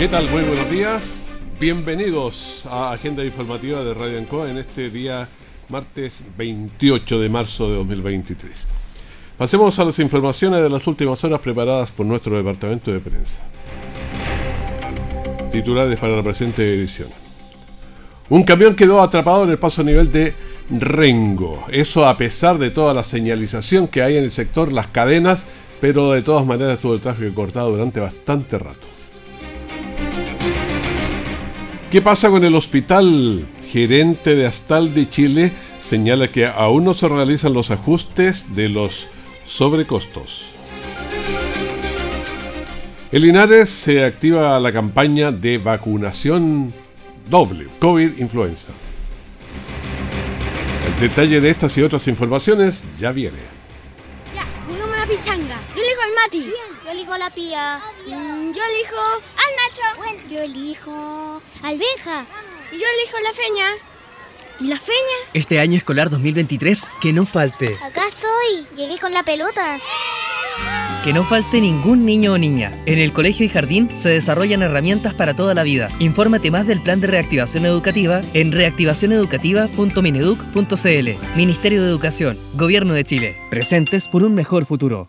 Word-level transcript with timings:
¿Qué 0.00 0.08
tal? 0.08 0.30
Muy 0.30 0.40
buenos 0.40 0.70
días. 0.70 1.30
Bienvenidos 1.60 2.64
a 2.64 2.92
Agenda 2.92 3.22
Informativa 3.22 3.84
de 3.84 3.92
Radio 3.92 4.16
Ancoa 4.16 4.50
en 4.50 4.56
este 4.56 4.88
día 4.88 5.28
martes 5.68 6.24
28 6.38 7.20
de 7.20 7.28
marzo 7.28 7.68
de 7.68 7.76
2023. 7.76 8.66
Pasemos 9.36 9.78
a 9.78 9.84
las 9.84 9.98
informaciones 9.98 10.62
de 10.62 10.70
las 10.70 10.86
últimas 10.86 11.22
horas 11.22 11.40
preparadas 11.40 11.92
por 11.92 12.06
nuestro 12.06 12.34
departamento 12.34 12.90
de 12.90 13.00
prensa. 13.00 13.40
Titulares 15.52 16.00
para 16.00 16.16
la 16.16 16.22
presente 16.22 16.62
edición. 16.62 17.10
Un 18.30 18.44
camión 18.44 18.74
quedó 18.74 19.02
atrapado 19.02 19.44
en 19.44 19.50
el 19.50 19.58
paso 19.58 19.82
a 19.82 19.84
nivel 19.84 20.10
de 20.10 20.32
Rengo. 20.70 21.66
Eso 21.70 22.08
a 22.08 22.16
pesar 22.16 22.56
de 22.56 22.70
toda 22.70 22.94
la 22.94 23.04
señalización 23.04 23.86
que 23.86 24.00
hay 24.00 24.16
en 24.16 24.24
el 24.24 24.30
sector, 24.30 24.72
las 24.72 24.86
cadenas, 24.86 25.46
pero 25.78 26.12
de 26.12 26.22
todas 26.22 26.46
maneras 26.46 26.78
todo 26.78 26.94
el 26.94 27.02
tráfico 27.02 27.34
cortado 27.34 27.72
durante 27.72 28.00
bastante 28.00 28.58
rato. 28.58 28.99
¿Qué 31.90 32.00
pasa 32.00 32.30
con 32.30 32.44
el 32.44 32.54
hospital? 32.54 33.48
Gerente 33.68 34.36
de 34.36 34.46
Astal 34.46 34.94
de 34.94 35.10
Chile 35.10 35.50
señala 35.80 36.28
que 36.28 36.46
aún 36.46 36.84
no 36.84 36.94
se 36.94 37.08
realizan 37.08 37.52
los 37.52 37.72
ajustes 37.72 38.54
de 38.54 38.68
los 38.68 39.08
sobrecostos. 39.44 40.52
En 43.10 43.22
Linares 43.22 43.70
se 43.70 44.04
activa 44.04 44.60
la 44.60 44.72
campaña 44.72 45.32
de 45.32 45.58
vacunación 45.58 46.72
doble, 47.28 47.66
COVID-influenza. 47.80 48.70
El 50.86 51.00
detalle 51.08 51.40
de 51.40 51.50
estas 51.50 51.76
y 51.76 51.82
otras 51.82 52.06
informaciones 52.06 52.84
ya 53.00 53.10
viene. 53.10 53.59
Mati. 56.24 56.44
Yo 56.84 56.90
elijo 56.90 57.12
a 57.12 57.18
la 57.18 57.30
Pía. 57.30 57.78
Mm, 58.06 58.52
yo 58.52 58.62
elijo 58.62 58.96
al 59.36 59.52
Nacho. 59.56 59.82
Bueno, 59.96 60.18
yo 60.28 60.40
elijo 60.42 61.40
al 61.62 61.78
Benja. 61.78 62.26
Y 62.72 62.78
yo 62.78 62.86
elijo 62.98 63.18
la 63.22 63.32
Feña. 63.32 63.66
¿Y 64.60 64.66
la 64.68 64.78
Feña? 64.78 64.98
Este 65.32 65.58
año 65.60 65.78
escolar 65.78 66.10
2023, 66.10 66.90
que 67.00 67.12
no 67.12 67.24
falte. 67.24 67.76
Acá 67.82 68.02
estoy. 68.06 68.66
Llegué 68.76 68.98
con 68.98 69.12
la 69.12 69.22
pelota. 69.22 69.78
Que 71.04 71.12
no 71.14 71.24
falte 71.24 71.62
ningún 71.62 72.04
niño 72.04 72.34
o 72.34 72.38
niña. 72.38 72.82
En 72.84 72.98
el 72.98 73.14
colegio 73.14 73.46
y 73.46 73.48
jardín 73.48 73.96
se 73.96 74.10
desarrollan 74.10 74.60
herramientas 74.60 75.14
para 75.14 75.32
toda 75.34 75.54
la 75.54 75.62
vida. 75.62 75.88
Infórmate 75.98 76.50
más 76.50 76.66
del 76.66 76.82
plan 76.82 77.00
de 77.00 77.06
reactivación 77.06 77.64
educativa 77.64 78.20
en 78.34 78.52
reactivacioneducativa.mineduc.cl. 78.52 81.36
Ministerio 81.36 81.82
de 81.82 81.88
Educación, 81.88 82.38
Gobierno 82.54 82.92
de 82.92 83.04
Chile. 83.04 83.38
Presentes 83.50 84.08
por 84.08 84.22
un 84.22 84.34
mejor 84.34 84.66
futuro. 84.66 85.08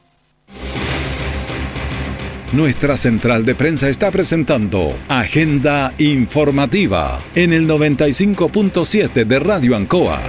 Nuestra 2.53 2.97
central 2.97 3.45
de 3.45 3.55
prensa 3.55 3.87
está 3.87 4.11
presentando 4.11 4.93
Agenda 5.07 5.93
Informativa 5.99 7.17
en 7.33 7.53
el 7.53 7.65
95.7 7.65 9.25
de 9.25 9.39
Radio 9.39 9.73
Ancoa. 9.73 10.21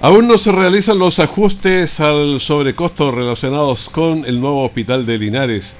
Aún 0.00 0.26
no 0.26 0.38
se 0.38 0.50
realizan 0.50 0.98
los 0.98 1.20
ajustes 1.20 2.00
al 2.00 2.40
sobrecosto 2.40 3.12
relacionados 3.12 3.88
con 3.88 4.24
el 4.24 4.40
nuevo 4.40 4.64
hospital 4.64 5.06
de 5.06 5.18
Linares. 5.18 5.76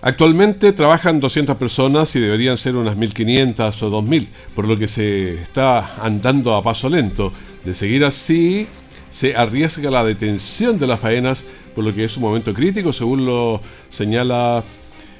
Actualmente 0.00 0.72
trabajan 0.72 1.18
200 1.18 1.56
personas 1.56 2.14
y 2.14 2.20
deberían 2.20 2.56
ser 2.56 2.76
unas 2.76 2.96
1.500 2.96 3.82
o 3.82 4.02
2.000, 4.02 4.28
por 4.54 4.68
lo 4.68 4.78
que 4.78 4.86
se 4.86 5.42
está 5.42 5.96
andando 6.04 6.54
a 6.54 6.62
paso 6.62 6.88
lento. 6.88 7.32
De 7.64 7.74
seguir 7.74 8.04
así, 8.04 8.68
se 9.12 9.36
arriesga 9.36 9.90
la 9.92 10.02
detención 10.02 10.78
de 10.78 10.88
las 10.88 10.98
faenas, 10.98 11.44
por 11.74 11.84
lo 11.84 11.94
que 11.94 12.04
es 12.04 12.16
un 12.16 12.24
momento 12.24 12.52
crítico, 12.52 12.92
según 12.92 13.24
lo 13.24 13.60
señala 13.88 14.64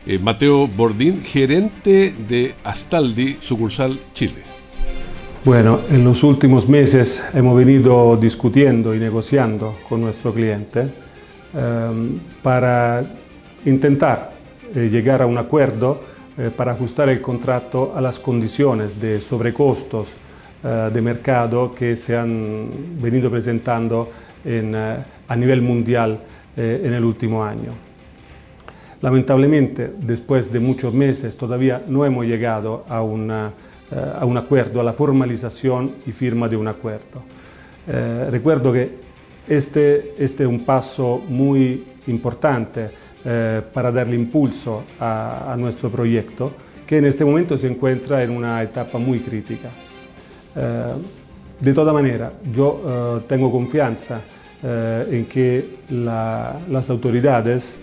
eh, 0.06 0.19
Mateo 0.19 0.66
Bordín, 0.66 1.22
gerente 1.22 2.12
de 2.28 2.56
Astaldi, 2.64 3.36
sucursal 3.38 4.00
Chile. 4.14 4.42
Bueno, 5.44 5.81
en 5.91 6.04
los 6.04 6.22
últimos 6.25 6.69
meses 6.69 7.22
hemos 7.34 7.56
venido 7.56 8.16
discutiendo 8.16 8.94
y 8.94 8.98
negociando 8.98 9.76
con 9.88 10.00
nuestro 10.00 10.32
cliente 10.32 10.88
eh, 11.54 12.19
para 12.42 13.04
intentar 13.64 14.32
eh, 14.75 14.88
llegar 14.91 15.20
a 15.20 15.26
un 15.26 15.36
acuerdo 15.36 16.00
eh, 16.38 16.50
para 16.56 16.72
ajustar 16.72 17.10
el 17.10 17.20
contrato 17.20 17.92
a 17.94 18.00
las 18.00 18.19
condiciones 18.19 18.98
de 18.98 19.20
sobrecostos 19.20 20.14
de 20.62 21.03
mercado 21.03 21.75
que 21.75 21.97
se 21.97 22.17
han 22.17 22.69
venido 23.00 23.31
presentando 23.31 24.11
en, 24.45 24.75
eh, 24.75 24.97
a 25.28 25.37
nivel 25.37 25.62
mundial 25.62 26.21
eh, 26.56 26.83
en 26.84 26.93
el 26.93 27.05
último 27.05 27.45
año. 27.45 27.73
Lamentablemente, 29.00 29.93
después 29.99 30.53
de 30.53 30.61
muchos 30.61 30.95
meses, 30.95 31.37
todavía 31.37 31.83
no 31.89 32.05
hemos 32.05 32.27
llegado 32.27 32.84
a 32.89 32.99
a 32.99 34.25
un 34.25 34.39
acuerdo, 34.39 34.81
a 34.81 34.83
la 34.83 34.95
formalización 34.95 35.97
y 36.06 36.12
firma 36.12 36.49
de 36.49 36.56
un 36.56 36.67
acuerdo. 36.67 37.23
Eh, 37.87 38.29
recuerdo 38.31 38.73
que 38.73 38.91
este, 39.47 40.15
este, 40.19 40.44
es 40.44 40.49
un 40.49 40.65
paso 40.65 41.23
muy 41.29 41.84
importante 42.06 42.91
eh, 43.25 43.61
para 43.73 43.93
darle 43.93 44.17
impulso 44.17 44.84
a, 44.99 45.53
a, 45.53 45.56
nuestro 45.59 45.91
proyecto, 45.91 46.53
que 46.87 46.97
en 46.97 47.05
este 47.05 47.23
momento 47.23 47.59
se 47.59 47.67
encuentra 47.67 48.23
en 48.23 48.31
una 48.31 48.62
etapa 48.62 48.97
muy 48.97 49.19
crítica. 49.19 49.69
Eh, 50.56 50.92
de 51.60 51.74
toda 51.74 51.92
manera, 51.92 52.32
yo 52.52 53.22
tengo 53.28 53.52
confianza 53.52 54.20
en 54.64 55.26
que 55.26 55.76
la, 55.90 56.58
las 56.68 56.90
autoridades 56.90 57.78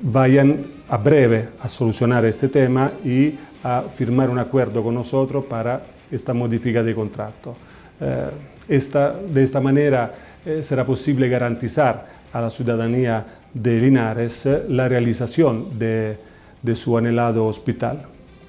vayan 0.00 0.64
a 0.88 0.96
breve 0.96 1.48
a 1.60 1.68
solucionar 1.68 2.24
este 2.24 2.48
tema 2.48 2.92
y 3.04 3.34
a 3.64 3.82
firmar 3.82 4.30
un 4.30 4.38
acuerdo 4.38 4.82
con 4.82 4.94
nosotros 4.94 5.44
para 5.44 5.82
esta 6.10 6.32
modifica 6.32 6.82
de 6.82 6.94
contrato. 6.94 7.56
Eh, 8.00 8.30
esta, 8.68 9.12
de 9.12 9.42
esta 9.42 9.60
manera 9.60 10.12
eh, 10.44 10.62
será 10.62 10.84
posible 10.84 11.28
garantizar 11.28 12.06
a 12.32 12.40
la 12.40 12.50
ciudadanía 12.50 13.24
de 13.52 13.80
Linares 13.80 14.46
eh, 14.46 14.64
la 14.68 14.88
realización 14.88 15.78
de, 15.78 16.16
de, 16.62 16.74
su 16.74 16.96
anhelado 16.96 17.46
hospital. 17.46 18.02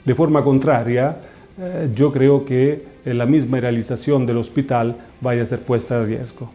De 0.06 0.14
forma 0.14 0.44
contraria, 0.44 1.18
eh, 1.60 1.90
yo 1.94 2.12
creo 2.12 2.46
que 2.46 2.86
la 3.06 3.26
misma 3.26 3.60
realización 3.60 4.26
del 4.26 4.38
hospital 4.38 4.98
vaya 5.22 5.44
a 5.44 5.46
ser 5.46 5.62
puesta 5.62 6.00
a 6.00 6.04
riesgo. 6.04 6.52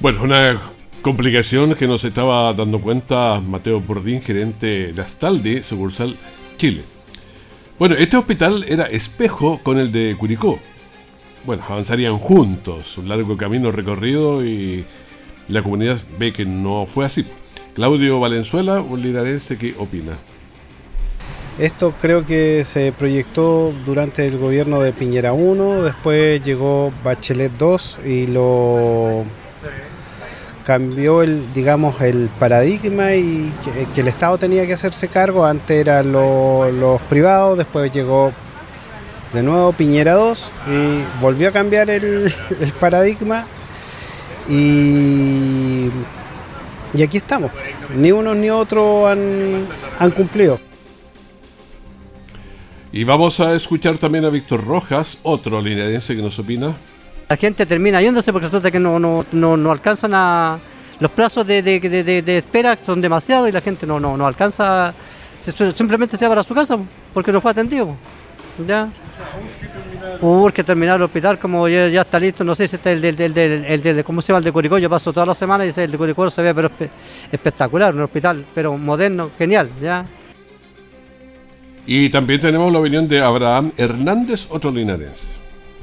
Bueno, 0.00 0.22
una 0.22 0.60
complicación 1.02 1.74
que 1.74 1.88
nos 1.88 2.04
estaba 2.04 2.52
dando 2.52 2.80
cuenta 2.80 3.40
Mateo 3.40 3.80
Bordín, 3.80 4.22
gerente 4.22 4.92
de 4.92 5.02
Astaldi, 5.02 5.62
sucursal 5.62 6.16
Chile. 6.56 6.82
Bueno, 7.78 7.94
este 7.96 8.16
hospital 8.16 8.64
era 8.68 8.84
espejo 8.84 9.60
con 9.62 9.78
el 9.78 9.90
de 9.90 10.14
Curicó. 10.18 10.58
Bueno, 11.44 11.62
avanzarían 11.68 12.18
juntos, 12.18 12.98
un 12.98 13.08
largo 13.08 13.36
camino 13.36 13.72
recorrido 13.72 14.44
y 14.44 14.84
la 15.48 15.62
comunidad 15.62 15.98
ve 16.18 16.32
que 16.32 16.44
no 16.44 16.86
fue 16.86 17.04
así. 17.04 17.24
Claudio 17.74 18.20
Valenzuela, 18.20 18.80
un 18.80 19.02
linarense, 19.02 19.56
¿qué 19.56 19.74
opina? 19.78 20.18
Esto 21.58 21.92
creo 22.00 22.24
que 22.24 22.62
se 22.62 22.92
proyectó 22.92 23.72
durante 23.84 24.24
el 24.24 24.38
gobierno 24.38 24.80
de 24.80 24.92
Piñera 24.92 25.32
1, 25.32 25.82
después 25.82 26.40
llegó 26.44 26.92
Bachelet 27.02 27.50
2 27.58 27.98
y 28.04 28.28
lo 28.28 29.24
cambió 30.64 31.22
el, 31.22 31.52
digamos, 31.54 32.00
el 32.00 32.30
paradigma 32.38 33.14
y 33.14 33.52
que, 33.92 34.00
el 34.00 34.06
Estado 34.06 34.38
tenía 34.38 34.68
que 34.68 34.74
hacerse 34.74 35.08
cargo. 35.08 35.44
Antes 35.44 35.80
eran 35.80 36.12
lo, 36.12 36.70
los 36.70 37.02
privados, 37.02 37.58
después 37.58 37.90
llegó 37.90 38.30
de 39.32 39.42
nuevo 39.42 39.72
Piñera 39.72 40.12
2 40.12 40.52
y 40.70 41.20
volvió 41.20 41.48
a 41.48 41.52
cambiar 41.52 41.90
el, 41.90 42.32
paradigma. 42.78 43.46
Y, 44.48 45.90
y, 46.94 47.02
aquí 47.02 47.16
estamos. 47.16 47.50
Ni 47.96 48.12
uno 48.12 48.32
ni 48.32 48.48
otro 48.48 49.08
han, 49.08 49.66
han 49.98 50.10
cumplido. 50.12 50.67
Y 52.92 53.04
vamos 53.04 53.38
a 53.40 53.54
escuchar 53.54 53.98
también 53.98 54.24
a 54.24 54.30
Víctor 54.30 54.64
Rojas, 54.64 55.18
otro 55.22 55.60
linarense 55.60 56.16
que 56.16 56.22
nos 56.22 56.38
opina. 56.38 56.74
La 57.28 57.36
gente 57.36 57.66
termina 57.66 58.00
yéndose 58.00 58.32
porque 58.32 58.46
resulta 58.46 58.70
que 58.70 58.80
no, 58.80 58.98
no, 58.98 59.26
no, 59.32 59.56
no 59.56 59.70
alcanzan 59.70 60.12
a... 60.14 60.58
Los 60.98 61.12
plazos 61.12 61.46
de, 61.46 61.62
de, 61.62 61.78
de, 61.78 62.22
de, 62.22 62.38
espera 62.38 62.76
son 62.84 63.00
demasiados 63.00 63.48
y 63.48 63.52
la 63.52 63.60
gente 63.60 63.86
no, 63.86 64.00
no, 64.00 64.16
no 64.16 64.26
alcanza, 64.26 64.92
simplemente 65.76 66.16
se 66.16 66.24
va 66.24 66.30
para 66.30 66.42
su 66.42 66.52
casa 66.52 66.76
porque 67.14 67.30
no 67.30 67.40
fue 67.40 67.52
atendido. 67.52 67.94
¿ya? 68.66 68.90
Urge 70.20 70.64
terminar 70.64 70.96
el 70.96 71.02
hospital, 71.02 71.38
como 71.38 71.68
ya, 71.68 71.86
ya, 71.86 72.00
está 72.00 72.18
listo, 72.18 72.42
no 72.42 72.56
sé 72.56 72.66
si 72.66 72.74
este 72.74 72.92
es 72.92 73.04
el 73.04 73.16
del, 73.16 73.32
del, 73.32 73.64
el 73.64 73.82
del, 73.82 74.02
¿cómo 74.02 74.20
se 74.20 74.28
llama? 74.28 74.38
El 74.38 74.44
de 74.44 74.52
Curicó, 74.52 74.78
yo 74.78 74.90
paso 74.90 75.12
toda 75.12 75.26
la 75.26 75.34
semana 75.34 75.64
y 75.64 75.72
el 75.76 75.90
de 75.92 75.98
Curicó 75.98 76.28
se 76.30 76.42
ve 76.42 76.52
pero 76.52 76.70
espectacular, 77.30 77.94
un 77.94 78.02
hospital, 78.02 78.44
pero 78.52 78.76
moderno, 78.76 79.30
genial, 79.38 79.70
¿ya? 79.80 80.04
Y 81.90 82.10
también 82.10 82.38
tenemos 82.38 82.70
la 82.70 82.80
opinión 82.80 83.08
de 83.08 83.20
Abraham 83.20 83.72
Hernández, 83.78 84.46
otro 84.50 84.70
linares. 84.70 85.26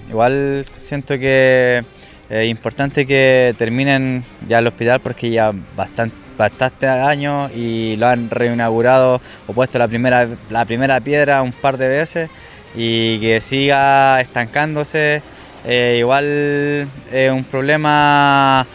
Igual 0.07 0.67
siento 0.79 1.17
que 1.17 1.83
es 2.29 2.47
importante 2.47 3.07
que 3.07 3.55
terminen 3.57 4.23
ya 4.47 4.59
el 4.59 4.67
hospital 4.67 4.99
porque 4.99 5.31
ya 5.31 5.51
bastante 5.75 6.25
bastante 6.37 6.87
años 6.87 7.51
y 7.55 7.95
lo 7.97 8.07
han 8.07 8.29
reinaugurado 8.29 9.21
o 9.47 9.53
puesto 9.53 9.79
la 9.79 9.87
primera, 9.87 10.27
la 10.49 10.65
primera 10.65 10.99
piedra 10.99 11.41
un 11.41 11.51
par 11.51 11.77
de 11.77 11.87
veces 11.87 12.29
y 12.75 13.19
que 13.19 13.41
siga 13.41 14.21
estancándose. 14.21 15.21
Eh, 15.65 15.97
igual 15.99 16.87
es 17.11 17.31
un 17.31 17.43
problema 17.45 18.67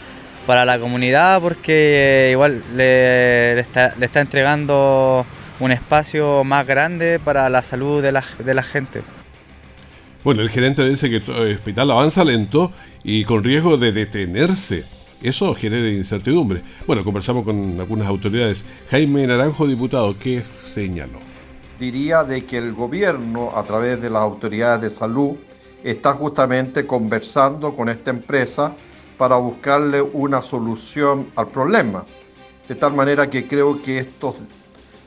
para 0.45 0.65
la 0.65 0.79
comunidad 0.79 1.39
porque 1.39 2.27
eh, 2.27 2.31
igual 2.31 2.61
le, 2.75 3.59
está, 3.59 3.93
entregando 4.15 5.25
un 5.61 5.71
espacio 5.71 6.43
más 6.43 6.65
grande 6.65 7.19
para 7.23 7.47
la 7.49 7.61
salud 7.61 8.01
de 8.01 8.11
la, 8.11 8.23
de 8.43 8.53
la 8.53 8.63
gente. 8.63 9.03
Bueno, 10.23 10.41
el 10.41 10.49
gerente 10.49 10.87
dice 10.89 11.09
que 11.09 11.17
el 11.17 11.55
hospital 11.55 11.91
avanza 11.91 12.25
lento 12.25 12.71
y 13.03 13.23
con 13.25 13.43
riesgo 13.43 13.77
de 13.77 13.91
detenerse. 13.91 14.83
Eso 15.21 15.53
genera 15.53 15.87
incertidumbre. 15.87 16.63
Bueno, 16.87 17.03
conversamos 17.03 17.45
con 17.45 17.79
algunas 17.79 18.07
autoridades. 18.07 18.65
Jaime 18.89 19.27
Naranjo, 19.27 19.67
diputado, 19.67 20.17
¿qué 20.17 20.41
señaló? 20.41 21.19
Diría 21.79 22.23
de 22.23 22.43
que 22.43 22.57
el 22.57 22.73
gobierno, 22.73 23.51
a 23.55 23.63
través 23.63 24.01
de 24.01 24.09
las 24.09 24.23
autoridades 24.23 24.81
de 24.81 24.89
salud, 24.89 25.37
está 25.83 26.13
justamente 26.13 26.87
conversando 26.87 27.75
con 27.75 27.87
esta 27.89 28.09
empresa 28.09 28.73
para 29.15 29.35
buscarle 29.35 30.01
una 30.01 30.41
solución 30.41 31.27
al 31.35 31.49
problema. 31.49 32.03
De 32.67 32.73
tal 32.73 32.93
manera 32.93 33.29
que 33.29 33.45
creo 33.47 33.81
que 33.83 33.99
estas 33.99 34.35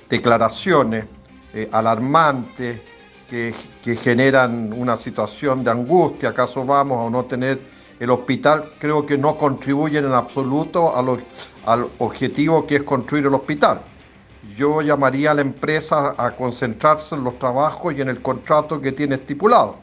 declaraciones 0.09 1.07
eh, 1.53 1.69
alarmantes 1.73 2.81
que, 3.29 3.55
que 3.83 3.97
generan 3.97 4.73
una 4.73 4.97
situación 4.97 5.65
de 5.65 5.71
angustia, 5.71 6.31
acaso 6.31 6.65
vamos 6.65 7.07
a 7.07 7.11
no 7.11 7.25
tener 7.25 7.75
el 8.01 8.11
hospital 8.11 8.73
creo 8.79 9.07
que 9.07 9.17
no 9.17 9.37
contribuyen 9.37 10.05
en 10.05 10.13
absoluto 10.13 10.97
al 10.97 11.87
objetivo 11.99 12.67
que 12.67 12.77
es 12.77 12.83
construir 12.83 13.27
el 13.27 13.35
hospital. 13.35 13.83
Yo 14.57 14.83
llamaría 14.83 15.31
a 15.31 15.35
la 15.35 15.41
empresa 15.41 16.15
a 16.17 16.33
concentrarse 16.33 17.15
en 17.15 17.25
los 17.25 17.39
trabajos 17.39 17.95
y 17.97 18.01
en 18.03 18.09
el 18.09 18.21
contrato 18.21 18.81
que 18.81 18.93
tiene 18.93 19.15
estipulado. 19.15 19.79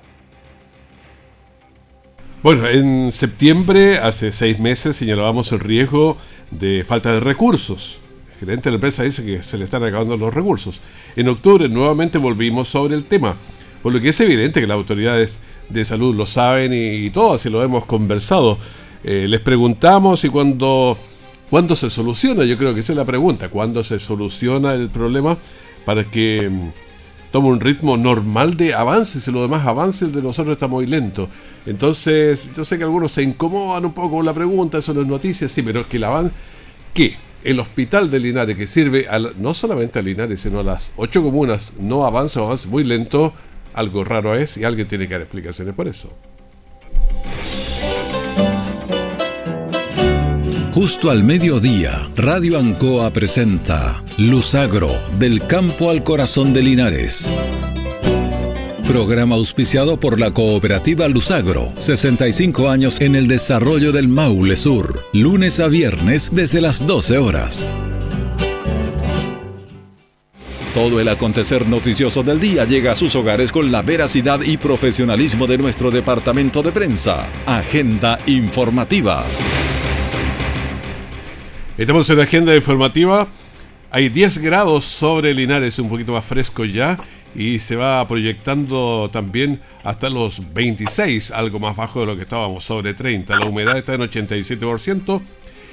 Bueno, 2.44 2.68
en 2.68 3.12
septiembre, 3.12 3.98
hace 3.98 4.32
seis 4.32 4.60
meses, 4.60 4.96
señalábamos 4.96 5.52
el 5.52 5.60
riesgo 5.60 6.18
de 6.50 6.84
falta 6.84 7.12
de 7.12 7.20
recursos. 7.20 8.01
Gerente 8.42 8.64
de 8.64 8.72
la 8.72 8.76
empresa 8.78 9.04
dice 9.04 9.24
que 9.24 9.44
se 9.44 9.56
le 9.56 9.66
están 9.66 9.84
acabando 9.84 10.18
los 10.18 10.34
recursos. 10.34 10.82
En 11.16 11.30
octubre 11.30 11.70
nuevamente 11.70 12.18
volvimos 12.18 12.70
sobre 12.70 12.96
el 12.96 13.04
tema, 13.04 13.36
por 13.84 13.94
lo 13.94 14.02
que 14.02 14.10
es 14.10 14.20
evidente 14.20 14.60
que 14.60 14.66
las 14.66 14.78
autoridades 14.78 15.42
de 15.70 15.86
salud 15.86 16.16
lo 16.16 16.26
saben 16.26 16.74
y, 16.74 17.12
todo, 17.12 17.36
así 17.36 17.52
lo 17.52 17.62
hemos 17.62 17.86
conversado. 17.86 18.58
Eh, 19.04 19.28
les 19.28 19.42
preguntamos 19.42 20.24
y 20.24 20.30
cuando, 20.30 20.98
cuándo 21.52 21.76
se 21.76 21.92
soluciona, 21.92 22.44
yo 22.44 22.58
creo 22.58 22.74
que 22.74 22.80
esa 22.80 22.94
es 22.94 22.98
la 22.98 23.06
pregunta, 23.06 23.50
cuándo 23.50 23.84
se 23.84 24.00
soluciona 24.00 24.74
el 24.74 24.90
problema 24.90 25.38
para 25.86 26.04
que 26.04 26.50
mm, 26.50 26.72
tome 27.32 27.50
un 27.50 27.60
ritmo 27.60 27.96
normal 27.96 28.58
de 28.58 28.74
avance, 28.74 29.20
si 29.20 29.32
lo 29.32 29.44
demás 29.44 29.68
avance, 29.68 30.04
el 30.04 30.14
de 30.14 30.24
nosotros 30.24 30.54
está 30.54 30.68
muy 30.68 30.88
lento. 30.88 31.30
Entonces, 31.68 32.50
yo 32.58 32.66
sé 32.66 32.80
que 32.80 32.86
algunos 32.86 33.12
se 33.12 33.22
incomodan 33.22 33.86
un 33.86 33.94
poco 33.94 34.18
con 34.18 34.26
la 34.26 34.34
pregunta, 34.34 34.80
eso 34.80 34.96
no 34.96 35.02
es 35.02 35.08
noticia, 35.08 35.48
sí, 35.48 35.62
pero 35.62 35.88
que 35.88 35.98
el 35.98 36.06
avance, 36.06 36.34
que 36.92 37.30
el 37.44 37.60
hospital 37.60 38.10
de 38.12 38.20
Linares, 38.20 38.56
que 38.56 38.68
sirve 38.68 39.08
no 39.38 39.54
solamente 39.54 40.00
a 40.00 40.02
Linares, 40.02 40.42
sino 40.42 40.60
a 40.60 40.64
las 40.64 40.92
ocho 40.96 41.24
comunas, 41.24 41.74
no 41.80 42.06
avanza 42.06 42.42
o 42.42 42.46
avance 42.46 42.68
muy 42.68 42.84
lento, 42.84 43.34
algo 43.74 44.04
raro 44.04 44.36
es 44.36 44.58
y 44.58 44.64
alguien 44.64 44.88
tiene 44.88 45.08
que 45.08 45.14
dar 45.14 45.22
explicaciones 45.22 45.74
por 45.74 45.88
eso. 45.88 46.10
Justo 50.74 51.12
al 51.12 51.24
mediodía, 51.24 52.10
Radio 52.16 52.58
Ancoa 52.58 53.12
presenta 53.12 54.02
Luzagro, 54.18 54.90
del 55.20 55.46
campo 55.46 55.90
al 55.90 56.02
corazón 56.02 56.54
de 56.54 56.64
Linares. 56.64 57.34
Programa 58.92 59.36
auspiciado 59.36 59.98
por 59.98 60.20
la 60.20 60.32
cooperativa 60.32 61.08
Luzagro, 61.08 61.72
65 61.78 62.70
años 62.70 63.00
en 63.00 63.16
el 63.16 63.30
desarrollo 63.30 63.94
del 63.94 64.10
Maule 64.10 64.58
Sur, 64.58 65.06
lunes 65.14 65.62
a 65.62 65.70
viernes 65.70 66.30
desde 66.34 66.60
las 66.60 66.86
12 66.86 67.18
horas. 67.18 67.70
Todo 70.74 71.00
el 71.00 71.08
acontecer 71.08 71.66
noticioso 71.68 72.22
del 72.22 72.42
día 72.42 72.66
llega 72.66 72.92
a 72.92 72.98
sus 72.98 73.16
hogares 73.16 73.54
con 73.54 73.72
la 73.72 73.82
veracidad 73.82 74.42
y 74.42 74.58
profesionalismo 74.58 75.48
de 75.48 75.58
nuestro 75.58 75.90
departamento 75.90 76.62
de 76.62 76.74
prensa. 76.74 77.30
Agenda 77.46 78.20
informativa. 78.26 79.24
Estamos 81.78 82.10
en 82.10 82.18
la 82.18 82.24
agenda 82.24 82.54
informativa. 82.54 83.26
Hay 83.90 84.10
10 84.10 84.40
grados 84.40 84.84
sobre 84.84 85.34
Linares, 85.34 85.80
un 85.80 85.88
poquito 85.88 86.12
más 86.12 86.26
fresco 86.26 86.66
ya, 86.66 86.98
y 87.36 87.60
se 87.60 87.76
va 87.76 88.08
proyectando 88.08 89.10
también 89.12 89.62
hasta 89.84 90.10
los 90.10 90.54
26, 90.54 91.32
algo 91.32 91.60
más 91.60 91.76
bajo 91.76 92.02
de 92.02 92.06
lo 92.06 92.16
que 92.16 92.24
estábamos, 92.24 92.64
sobre 92.64 92.94
30. 92.94 93.38
La 93.38 93.46
humedad 93.46 93.78
está 93.78 93.94
en 93.94 94.02
87%. 94.02 95.22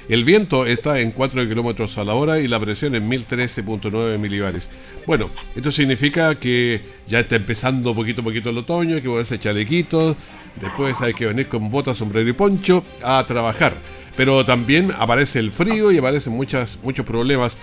El 0.09 0.23
viento 0.23 0.65
está 0.65 0.99
en 0.99 1.11
4 1.11 1.47
kilómetros 1.47 1.99
a 1.99 2.03
la 2.03 2.15
hora 2.15 2.39
y 2.39 2.47
la 2.47 2.59
presión 2.59 2.95
en 2.95 3.07
1013.9 3.07 4.17
milibares. 4.17 4.67
Bueno, 5.05 5.29
esto 5.55 5.71
significa 5.71 6.33
que 6.33 6.81
ya 7.07 7.19
está 7.19 7.35
empezando 7.35 7.93
poquito 7.93 8.21
a 8.21 8.23
poquito 8.23 8.49
el 8.49 8.57
otoño, 8.57 8.95
hay 8.95 9.01
que 9.03 9.09
ponerse 9.09 9.37
chalequitos, 9.37 10.15
después 10.59 10.99
hay 11.01 11.13
que 11.13 11.27
venir 11.27 11.47
con 11.47 11.69
botas, 11.69 11.99
sombrero 11.99 12.27
y 12.27 12.33
poncho 12.33 12.83
a 13.03 13.23
trabajar. 13.27 13.73
Pero 14.17 14.43
también 14.43 14.91
aparece 14.97 15.37
el 15.37 15.51
frío 15.51 15.91
y 15.91 15.99
aparecen 15.99 16.33
muchas, 16.33 16.79
muchos 16.81 17.05
problemas. 17.05 17.59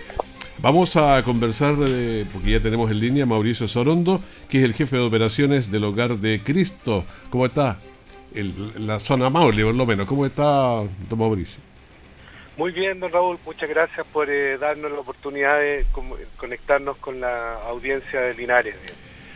Vamos 0.58 0.96
a 0.96 1.22
conversar, 1.22 1.74
porque 2.32 2.50
ya 2.50 2.60
tenemos 2.60 2.90
en 2.90 3.00
línea 3.00 3.26
Mauricio 3.26 3.68
Sorondo, 3.68 4.22
que 4.48 4.58
es 4.58 4.64
el 4.64 4.74
jefe 4.74 4.96
de 4.96 5.02
operaciones 5.02 5.70
del 5.70 5.84
Hogar 5.84 6.18
de 6.18 6.42
Cristo. 6.42 7.04
¿Cómo 7.30 7.46
está? 7.46 7.78
la 8.78 9.00
zona 9.00 9.30
Maule, 9.30 9.64
por 9.64 9.74
lo 9.74 9.86
menos. 9.86 10.06
¿Cómo 10.06 10.26
está, 10.26 10.82
don 11.08 11.18
Mauricio? 11.18 11.60
Muy 12.56 12.72
bien, 12.72 13.00
don 13.00 13.12
Raúl, 13.12 13.38
muchas 13.44 13.68
gracias 13.68 14.06
por 14.12 14.30
eh, 14.30 14.56
darnos 14.58 14.90
la 14.90 15.00
oportunidad 15.00 15.58
de 15.58 15.86
conectarnos 16.36 16.96
con 16.98 17.20
la 17.20 17.54
audiencia 17.68 18.20
de 18.20 18.34
Linares. 18.34 18.76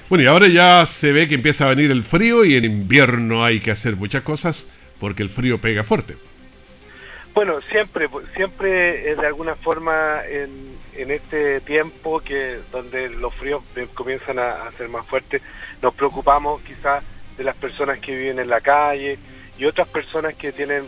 Bueno, 0.09 0.25
y 0.25 0.27
ahora 0.27 0.49
ya 0.49 0.85
se 0.87 1.13
ve 1.13 1.29
que 1.29 1.35
empieza 1.35 1.67
a 1.67 1.69
venir 1.69 1.91
el 1.91 2.03
frío 2.03 2.45
y 2.45 2.55
en 2.55 2.65
invierno 2.65 3.45
hay 3.45 3.61
que 3.61 3.71
hacer 3.71 3.97
muchas 3.97 4.23
cosas 4.23 4.67
porque 4.99 5.23
el 5.23 5.29
frío 5.29 5.61
pega 5.61 5.85
fuerte. 5.85 6.17
Bueno, 7.35 7.61
siempre, 7.71 8.09
siempre 8.35 9.15
de 9.15 9.27
alguna 9.27 9.55
forma 9.55 10.21
en, 10.29 10.80
en, 10.97 11.11
este 11.11 11.61
tiempo 11.61 12.21
que 12.21 12.59
donde 12.73 13.11
los 13.11 13.35
fríos 13.35 13.63
comienzan 13.95 14.39
a, 14.39 14.67
a 14.67 14.73
ser 14.73 14.89
más 14.89 15.07
fuertes, 15.07 15.43
nos 15.83 15.95
preocupamos 15.95 16.61
quizás 16.63 17.03
de 17.37 17.45
las 17.45 17.57
personas 17.57 17.99
que 17.99 18.15
viven 18.15 18.39
en 18.39 18.49
la 18.49 18.61
calle 18.61 19.19
y 19.59 19.65
otras 19.65 19.89
personas 19.89 20.35
que 20.35 20.53
tienen 20.53 20.85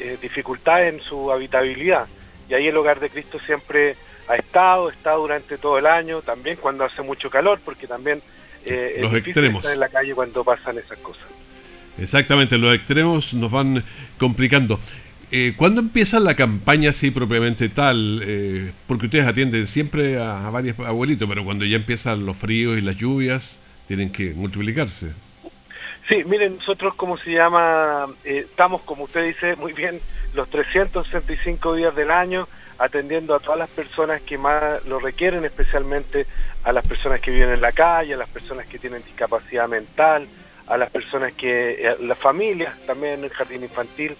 eh, 0.00 0.18
dificultades 0.20 0.92
en 0.92 1.00
su 1.00 1.30
habitabilidad. 1.30 2.06
Y 2.48 2.54
ahí 2.54 2.66
el 2.66 2.76
hogar 2.76 2.98
de 2.98 3.10
Cristo 3.10 3.38
siempre 3.46 3.96
ha 4.28 4.34
estado, 4.34 4.90
está 4.90 5.12
durante 5.12 5.56
todo 5.56 5.78
el 5.78 5.86
año, 5.86 6.20
también 6.22 6.56
cuando 6.56 6.84
hace 6.84 7.02
mucho 7.02 7.30
calor, 7.30 7.60
porque 7.64 7.86
también 7.86 8.20
eh, 8.64 8.98
los 9.00 9.14
extremos. 9.14 9.62
estar 9.62 9.74
en 9.74 9.80
la 9.80 9.88
calle 9.88 10.14
cuando 10.14 10.42
pasan 10.42 10.78
esas 10.78 10.98
cosas. 10.98 11.24
Exactamente, 11.96 12.58
los 12.58 12.74
extremos 12.74 13.34
nos 13.34 13.50
van 13.52 13.84
complicando. 14.18 14.80
Eh, 15.36 15.52
¿Cuándo 15.56 15.80
empieza 15.80 16.20
la 16.20 16.36
campaña 16.36 16.90
así 16.90 17.10
propiamente 17.10 17.68
tal? 17.68 18.22
Eh, 18.24 18.70
porque 18.86 19.06
ustedes 19.06 19.26
atienden 19.26 19.66
siempre 19.66 20.16
a, 20.16 20.46
a, 20.46 20.50
varios 20.50 20.78
abuelitos, 20.78 21.28
pero 21.28 21.44
cuando 21.44 21.64
ya 21.64 21.74
empiezan 21.74 22.24
los 22.24 22.36
fríos 22.36 22.78
y 22.78 22.80
las 22.80 22.96
lluvias, 22.96 23.60
tienen 23.88 24.12
que 24.12 24.30
multiplicarse. 24.30 25.10
Sí, 26.08 26.22
miren, 26.24 26.58
nosotros, 26.58 26.94
como 26.94 27.16
se 27.16 27.32
llama? 27.32 28.06
Eh, 28.22 28.46
estamos, 28.48 28.82
como 28.82 29.02
usted 29.02 29.26
dice 29.26 29.56
muy 29.56 29.72
bien, 29.72 29.98
los 30.34 30.48
365 30.50 31.74
días 31.74 31.96
del 31.96 32.12
año 32.12 32.46
atendiendo 32.78 33.34
a 33.34 33.40
todas 33.40 33.58
las 33.58 33.70
personas 33.70 34.22
que 34.22 34.38
más 34.38 34.84
lo 34.84 35.00
requieren, 35.00 35.44
especialmente 35.44 36.28
a 36.62 36.70
las 36.70 36.86
personas 36.86 37.20
que 37.20 37.32
viven 37.32 37.50
en 37.50 37.60
la 37.60 37.72
calle, 37.72 38.14
a 38.14 38.18
las 38.18 38.28
personas 38.28 38.68
que 38.68 38.78
tienen 38.78 39.02
discapacidad 39.02 39.66
mental, 39.66 40.28
a 40.68 40.76
las 40.76 40.90
personas 40.92 41.32
que, 41.32 41.88
a 41.88 42.00
las 42.00 42.18
familias 42.18 42.78
también 42.86 43.14
en 43.14 43.24
el 43.24 43.30
jardín 43.30 43.64
infantil. 43.64 44.14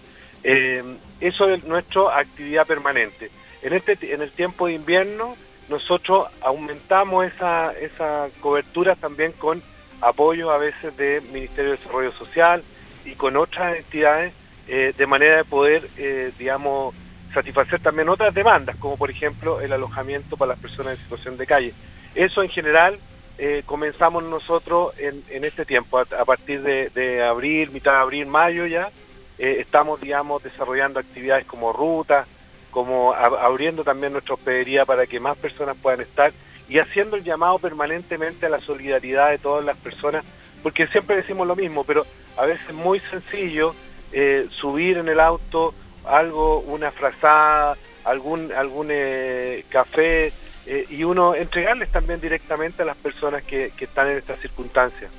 Eh, 0.45 0.83
eso 1.21 1.49
es 1.49 1.65
nuestra 1.65 2.19
actividad 2.19 2.67
permanente. 2.67 3.31
En, 3.63 3.73
este, 3.73 3.97
en 4.13 4.21
el 4.21 4.31
tiempo 4.31 4.67
de 4.67 4.75
invierno 4.75 5.35
nosotros 5.69 6.29
aumentamos 6.43 7.25
esa, 7.27 7.73
esa 7.73 8.29
cobertura 8.41 8.95
también 8.97 9.33
con 9.33 9.63
apoyo 10.03 10.51
a 10.51 10.59
veces 10.59 10.95
del 10.97 11.23
Ministerio 11.25 11.73
de 11.73 11.77
Desarrollo 11.79 12.13
Social 12.13 12.63
y 13.05 13.13
con 13.13 13.37
otras 13.37 13.77
entidades 13.77 14.35
eh, 14.69 14.95
de 14.97 15.07
manera 15.07 15.39
de 15.39 15.45
poder, 15.45 15.89
eh, 15.97 16.33
digamos, 16.39 16.95
satisfacer 17.33 17.81
también 17.81 18.09
otras 18.09 18.35
demandas, 18.35 18.77
como 18.77 18.97
por 18.97 19.11
ejemplo 19.11 19.61
el 19.61 19.73
alojamiento 19.73 20.37
para 20.37 20.51
las 20.51 20.59
personas 20.59 20.97
en 20.97 21.03
situación 21.03 21.37
de 21.37 21.47
calle. 21.47 21.75
Eso 22.15 22.43
en 22.43 22.49
general 22.49 22.99
eh, 23.37 23.63
comenzamos 23.67 24.23
nosotros 24.23 24.99
en, 24.99 25.23
en 25.31 25.45
este 25.45 25.65
tiempo, 25.65 25.99
a, 25.99 26.25
partir 26.25 26.63
de, 26.63 27.23
abril, 27.23 27.71
mitad 27.71 27.93
de 27.93 27.99
abril, 27.99 28.27
mayo 28.27 28.67
ya, 28.67 28.91
estamos, 29.38 30.00
digamos, 30.00 30.43
desarrollando 30.43 31.00
actividades 31.00 31.45
como 31.45 31.73
rutas, 31.73 32.26
como 32.71 33.14
abriendo 33.14 33.85
también 33.85 34.12
nuestra 34.12 34.35
hospedería 34.35 34.85
para 34.85 35.07
que 35.07 35.21
más 35.21 35.37
personas 35.37 35.76
puedan 35.81 36.00
estar 36.00 36.33
y 36.69 36.79
haciendo 36.79 37.17
el 37.17 37.25
llamado 37.25 37.59
permanentemente 37.59 38.47
a 38.47 38.49
la 38.49 38.61
solidaridad 38.61 39.31
de 39.31 39.38
todas 39.38 39.64
las 39.64 39.76
personas, 39.76 40.25
porque 40.62 40.87
siempre 40.88 41.17
decimos 41.17 41.47
lo 41.47 41.57
mismo, 41.57 41.85
pero 41.85 42.07
a 42.37 42.47
veces 42.47 42.69
es 42.69 42.75
muy 42.75 43.00
sencillo 43.00 43.75
eh, 44.12 44.47
subir 44.50 44.99
en 44.99 45.09
el 45.09 45.21
auto 45.21 45.75
algo, 46.05 46.61
una 46.61 46.91
frazada, 46.91 47.76
algún, 48.05 48.53
algún 48.53 48.88
eh, 48.91 49.64
café, 49.69 50.33
eh, 50.67 50.87
y 50.88 51.05
uno 51.05 51.35
entregarles 51.35 51.91
también 51.91 52.21
directamente 52.21 52.83
a 52.83 52.87
las 52.87 52.97
personas 52.97 53.43
que, 53.45 53.73
que 53.76 53.85
están 53.85 54.09
en 54.09 54.19
estas 54.19 54.41
circunstancias. 54.41 55.11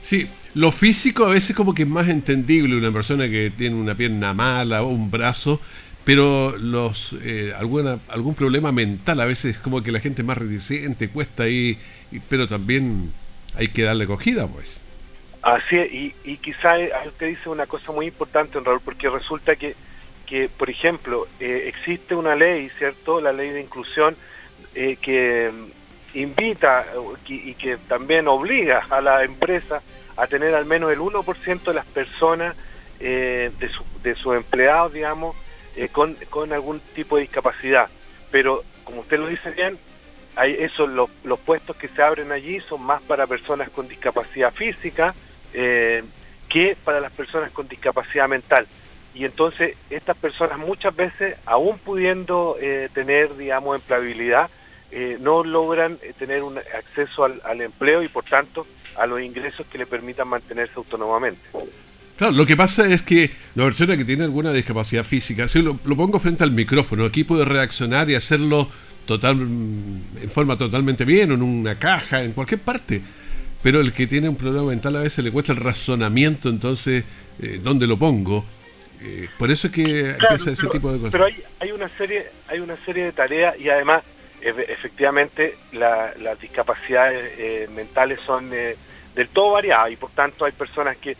Sí, 0.00 0.28
lo 0.54 0.72
físico 0.72 1.26
a 1.26 1.30
veces 1.30 1.54
como 1.54 1.74
que 1.74 1.82
es 1.82 1.88
más 1.88 2.08
entendible, 2.08 2.76
una 2.76 2.90
persona 2.90 3.28
que 3.28 3.50
tiene 3.50 3.76
una 3.76 3.94
pierna 3.94 4.32
mala 4.32 4.82
o 4.82 4.88
un 4.88 5.10
brazo, 5.10 5.60
pero 6.04 6.56
los 6.56 7.14
eh, 7.22 7.52
alguna, 7.58 7.98
algún 8.08 8.34
problema 8.34 8.72
mental 8.72 9.20
a 9.20 9.26
veces 9.26 9.58
como 9.58 9.82
que 9.82 9.92
la 9.92 10.00
gente 10.00 10.22
es 10.22 10.26
más 10.26 10.38
reticente, 10.38 11.10
cuesta 11.10 11.44
ahí, 11.44 11.78
pero 12.28 12.48
también 12.48 13.12
hay 13.56 13.68
que 13.68 13.82
darle 13.82 14.04
acogida, 14.04 14.46
pues. 14.46 14.82
Así 15.42 15.76
es, 15.76 15.92
y, 15.92 16.14
y 16.24 16.36
quizá 16.38 16.74
usted 17.06 17.28
dice 17.28 17.48
una 17.48 17.66
cosa 17.66 17.92
muy 17.92 18.06
importante, 18.06 18.58
Raúl, 18.60 18.80
porque 18.84 19.08
resulta 19.08 19.56
que, 19.56 19.74
que 20.26 20.48
por 20.48 20.70
ejemplo, 20.70 21.28
eh, 21.40 21.64
existe 21.66 22.14
una 22.14 22.34
ley, 22.34 22.70
¿cierto? 22.78 23.20
La 23.20 23.32
ley 23.32 23.50
de 23.50 23.60
inclusión 23.60 24.16
eh, 24.74 24.96
que 25.00 25.50
invita 26.14 26.86
y 27.26 27.54
que 27.54 27.76
también 27.76 28.28
obliga 28.28 28.86
a 28.90 29.00
la 29.00 29.24
empresa 29.24 29.82
a 30.16 30.26
tener 30.26 30.54
al 30.54 30.66
menos 30.66 30.92
el 30.92 30.98
1% 30.98 31.62
de 31.62 31.74
las 31.74 31.86
personas, 31.86 32.56
de, 32.98 33.70
su, 33.74 33.84
de 34.02 34.14
sus 34.14 34.36
empleados, 34.36 34.92
digamos, 34.92 35.34
eh, 35.76 35.88
con, 35.88 36.14
con 36.28 36.52
algún 36.52 36.80
tipo 36.94 37.16
de 37.16 37.22
discapacidad. 37.22 37.88
Pero, 38.30 38.64
como 38.84 39.02
usted 39.02 39.18
lo 39.18 39.28
dice 39.28 39.50
bien, 39.52 39.78
hay 40.34 40.54
eso, 40.58 40.86
los, 40.86 41.10
los 41.24 41.38
puestos 41.38 41.76
que 41.76 41.88
se 41.88 42.02
abren 42.02 42.32
allí 42.32 42.60
son 42.68 42.82
más 42.82 43.00
para 43.02 43.26
personas 43.26 43.70
con 43.70 43.88
discapacidad 43.88 44.52
física 44.52 45.14
eh, 45.52 46.02
que 46.48 46.76
para 46.84 47.00
las 47.00 47.12
personas 47.12 47.50
con 47.52 47.68
discapacidad 47.68 48.28
mental. 48.28 48.66
Y 49.14 49.24
entonces 49.24 49.76
estas 49.90 50.16
personas 50.16 50.58
muchas 50.58 50.94
veces, 50.94 51.36
aún 51.46 51.78
pudiendo 51.78 52.56
eh, 52.60 52.88
tener, 52.92 53.36
digamos, 53.36 53.76
empleabilidad, 53.76 54.50
no 55.20 55.44
logran 55.44 55.98
tener 56.18 56.42
un 56.42 56.58
acceso 56.58 57.24
al, 57.24 57.40
al 57.44 57.60
empleo 57.60 58.02
y 58.02 58.08
por 58.08 58.24
tanto 58.24 58.66
a 58.96 59.06
los 59.06 59.20
ingresos 59.20 59.66
que 59.70 59.78
le 59.78 59.86
permitan 59.86 60.28
mantenerse 60.28 60.74
autónomamente. 60.76 61.40
Claro, 62.20 62.34
lo 62.34 62.44
que 62.44 62.54
pasa 62.54 62.86
es 62.86 63.00
que 63.00 63.30
la 63.54 63.64
persona 63.64 63.96
que 63.96 64.04
tiene 64.04 64.24
alguna 64.24 64.52
discapacidad 64.52 65.04
física, 65.04 65.48
si 65.48 65.62
lo, 65.62 65.78
pongo 65.78 66.20
frente 66.20 66.44
al 66.44 66.50
micrófono, 66.50 67.06
aquí 67.06 67.24
puede 67.24 67.46
reaccionar 67.46 68.10
y 68.10 68.14
hacerlo 68.14 68.68
total, 69.06 69.40
en 69.40 70.28
forma 70.28 70.58
totalmente 70.58 71.06
bien, 71.06 71.32
en 71.32 71.40
una 71.40 71.78
caja, 71.78 72.22
en 72.22 72.32
cualquier 72.32 72.60
parte. 72.60 73.00
Pero 73.62 73.80
el 73.80 73.94
que 73.94 74.06
tiene 74.06 74.28
un 74.28 74.36
problema 74.36 74.66
mental 74.68 74.96
a 74.96 75.00
veces 75.00 75.24
le 75.24 75.30
cuesta 75.30 75.52
el 75.52 75.60
razonamiento, 75.60 76.50
entonces, 76.50 77.04
eh, 77.40 77.58
¿dónde 77.62 77.86
lo 77.86 77.98
pongo? 77.98 78.44
Eh, 79.00 79.30
por 79.38 79.50
eso 79.50 79.68
es 79.68 79.72
que 79.72 80.10
empieza 80.10 80.50
ese 80.50 80.66
tipo 80.66 80.92
de 80.92 80.98
cosas. 80.98 81.12
Pero 81.12 81.24
hay, 81.24 81.42
hay, 81.58 81.72
una 81.72 81.88
serie, 81.96 82.26
hay 82.48 82.60
una 82.60 82.76
serie 82.84 83.04
de 83.04 83.12
tareas 83.12 83.58
y 83.58 83.70
además, 83.70 84.02
efectivamente, 84.42 85.56
las 85.72 86.40
discapacidades 86.40 87.32
eh, 87.38 87.68
mentales 87.74 88.20
son 88.20 88.50
del 88.50 89.28
todo 89.32 89.52
variadas 89.52 89.92
y 89.92 89.96
por 89.96 90.10
tanto 90.10 90.44
hay 90.44 90.52
personas 90.52 90.96
que 90.96 91.16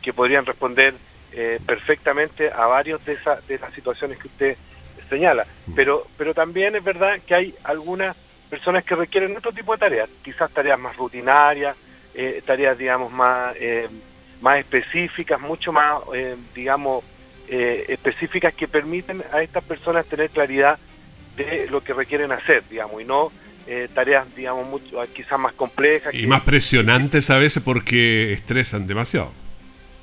que, 0.00 0.12
podrían 0.14 0.46
responder 0.46 0.94
eh, 1.32 1.60
perfectamente 1.64 2.50
a 2.50 2.66
varios 2.66 3.04
de, 3.04 3.12
esas 3.14 3.46
de 3.46 3.58
las 3.58 3.72
situaciones 3.74 4.18
que 4.18 4.28
usted 4.28 4.56
señala. 5.08 5.46
Mm. 5.66 5.74
Pero, 5.74 6.06
pero 6.16 6.34
también 6.34 6.76
es 6.76 6.84
verdad 6.84 7.20
que 7.26 7.34
hay 7.34 7.54
algunas 7.64 8.16
personas 8.50 8.84
que 8.84 8.94
requieren 8.94 9.36
otro 9.36 9.52
tipo 9.52 9.72
de 9.72 9.78
tareas, 9.78 10.08
quizás 10.22 10.50
tareas 10.50 10.78
más 10.78 10.96
rutinarias, 10.96 11.76
eh, 12.14 12.42
tareas, 12.44 12.78
digamos, 12.78 13.12
más, 13.12 13.54
eh, 13.58 13.88
más 14.40 14.58
específicas, 14.58 15.40
mucho 15.40 15.72
más, 15.72 16.00
digamos, 16.54 17.04
específicas 17.48 18.52
que 18.52 18.68
permiten 18.68 19.24
a 19.32 19.42
estas 19.42 19.64
personas 19.64 20.04
tener 20.04 20.28
claridad 20.28 20.78
de 21.38 21.66
lo 21.70 21.82
que 21.82 21.94
requieren 21.94 22.32
hacer, 22.32 22.62
digamos, 22.68 23.00
y 23.00 23.04
no 23.04 23.32
tareas, 23.94 24.24
digamos, 24.34 24.66
mucho, 24.66 24.98
quizás 25.14 25.38
más 25.38 25.52
complejas. 25.52 26.14
Y 26.14 26.26
más 26.26 26.40
presionantes 26.40 27.28
a 27.28 27.36
veces 27.36 27.62
porque 27.62 28.32
estresan 28.32 28.86
demasiado. 28.86 29.30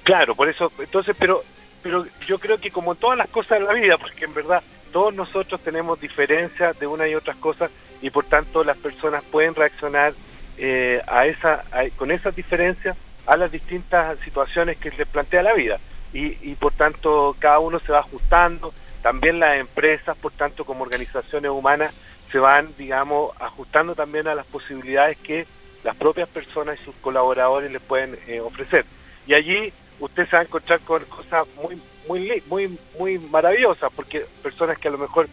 Claro, 0.04 0.36
por 0.36 0.48
eso, 0.48 0.72
entonces, 0.78 1.16
pero, 1.18 1.44
pero 1.82 2.06
yo 2.28 2.38
creo 2.38 2.60
que 2.60 2.70
como 2.70 2.94
todas 2.94 3.18
las 3.18 3.28
cosas 3.28 3.60
de 3.60 3.66
la 3.66 3.74
vida, 3.74 3.98
porque 3.98 4.26
en 4.26 4.36
verdad 4.36 4.62
todos 4.96 5.16
nosotros 5.16 5.60
tenemos 5.62 6.00
diferencias 6.00 6.80
de 6.80 6.86
una 6.86 7.08
y 7.08 7.16
otras 7.16 7.36
cosas 7.38 7.72
y 8.04 8.12
por 8.12 8.24
tanto 8.26 8.64
las 8.64 8.78
personas 8.78 9.24
pueden 9.30 9.56
reaccionar 9.56 10.14
eh, 10.58 11.02
a 11.08 11.26
esa, 11.26 11.66
con 11.98 12.12
esas 12.12 12.36
diferencias 12.36 12.96
a 13.26 13.36
las 13.36 13.52
distintas 13.52 14.18
situaciones 14.20 14.78
que 14.78 14.92
les 14.92 15.08
plantea 15.08 15.42
la 15.42 15.54
vida 15.54 15.80
y, 16.14 16.38
y 16.50 16.56
por 16.56 16.72
tanto 16.74 17.36
cada 17.40 17.58
uno 17.58 17.80
se 17.80 17.92
va 17.92 18.00
ajustando, 18.00 18.74
también 19.06 19.40
las 19.40 19.60
empresas, 19.60 20.18
por 20.18 20.32
tanto 20.32 20.66
como 20.66 20.82
organizaciones 20.82 21.52
humanas 21.52 21.94
se 22.32 22.40
van, 22.40 22.74
digamos, 22.76 23.40
ajustando 23.40 23.94
también 23.94 24.28
a 24.28 24.34
las 24.34 24.48
posibilidades 24.48 25.16
que 25.20 25.46
las 25.84 25.96
propias 25.96 26.28
personas 26.28 26.80
y 26.82 26.86
sus 26.86 26.96
colaboradores 26.96 27.72
les 27.72 27.84
pueden 27.84 28.18
eh, 28.26 28.40
ofrecer. 28.40 28.84
Y 29.28 29.36
allí 29.36 29.72
usted 30.00 30.28
se 30.28 30.36
va 30.36 30.40
a 30.40 30.46
encontrar 30.46 30.80
con 30.80 31.04
cosas 31.04 31.46
muy, 31.62 31.80
muy, 32.08 32.42
muy, 32.48 32.80
muy 32.98 33.20
maravillosas, 33.20 33.92
porque 33.96 34.26
personas 34.42 34.80
que 34.80 34.88
a 34.88 34.92
lo 34.92 34.98
mejor 34.98 35.28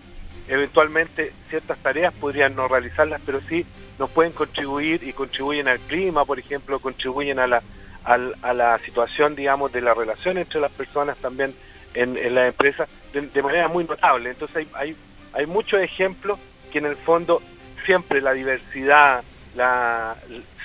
eventualmente 0.48 1.32
ciertas 1.48 1.78
tareas 1.78 2.12
podrían 2.12 2.54
no 2.54 2.68
realizarlas, 2.68 3.22
pero 3.24 3.40
sí 3.40 3.64
nos 3.98 4.10
pueden 4.10 4.32
contribuir 4.32 5.02
y 5.02 5.14
contribuyen 5.14 5.68
al 5.68 5.78
clima, 5.78 6.26
por 6.26 6.38
ejemplo, 6.38 6.78
contribuyen 6.78 7.38
a 7.38 7.46
la, 7.46 7.62
a, 8.04 8.52
la 8.52 8.78
situación, 8.80 9.34
digamos, 9.34 9.72
de 9.72 9.80
la 9.80 9.94
relación 9.94 10.36
entre 10.36 10.60
las 10.60 10.72
personas 10.72 11.16
también 11.16 11.54
en, 11.94 12.18
en 12.18 12.34
la 12.34 12.48
empresa 12.48 12.86
de, 13.12 13.42
manera 13.42 13.68
muy 13.68 13.84
notable. 13.84 14.30
Entonces 14.30 14.56
hay, 14.56 14.68
hay, 14.74 14.96
hay 15.32 15.46
muchos 15.46 15.80
ejemplos 15.80 16.38
que 16.70 16.78
en 16.78 16.86
el 16.86 16.96
fondo 16.96 17.42
siempre 17.84 18.20
la 18.20 18.32
diversidad, 18.32 19.22
la, 19.54 20.16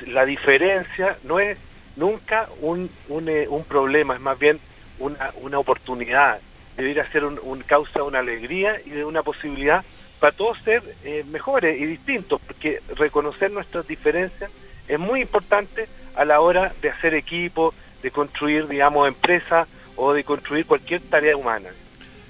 la 0.06 0.26
diferencia 0.26 1.18
no 1.24 1.40
es 1.40 1.58
nunca 1.96 2.48
un, 2.62 2.90
un, 3.10 3.28
eh, 3.28 3.48
un 3.50 3.64
problema, 3.64 4.14
es 4.14 4.22
más 4.22 4.38
bien 4.40 4.60
una, 5.00 5.32
una 5.42 5.60
oportunidad, 5.60 6.40
debería 6.76 7.10
ser 7.12 7.26
un, 7.26 7.40
un, 7.42 7.62
causa 7.62 8.00
de 8.00 8.06
una 8.06 8.20
alegría 8.20 8.80
y 8.86 8.92
de 8.92 9.04
una 9.04 9.24
posibilidad 9.24 9.84
para 10.20 10.32
todos 10.32 10.58
ser 10.60 10.84
eh, 11.04 11.24
mejores 11.30 11.80
y 11.80 11.86
distintos, 11.86 12.40
porque 12.46 12.82
reconocer 12.96 13.52
nuestras 13.52 13.88
diferencias 13.88 14.50
es 14.88 15.00
muy 15.00 15.22
importante 15.22 15.88
a 16.16 16.26
la 16.26 16.40
hora 16.40 16.74
de 16.82 16.90
hacer 16.90 17.14
equipo, 17.14 17.74
de 18.02 18.12
construir, 18.12 18.68
digamos, 18.68 19.08
empresas 19.08 19.68
o 19.96 20.14
de 20.14 20.24
construir 20.24 20.66
cualquier 20.66 21.02
tarea 21.02 21.36
humana. 21.36 21.70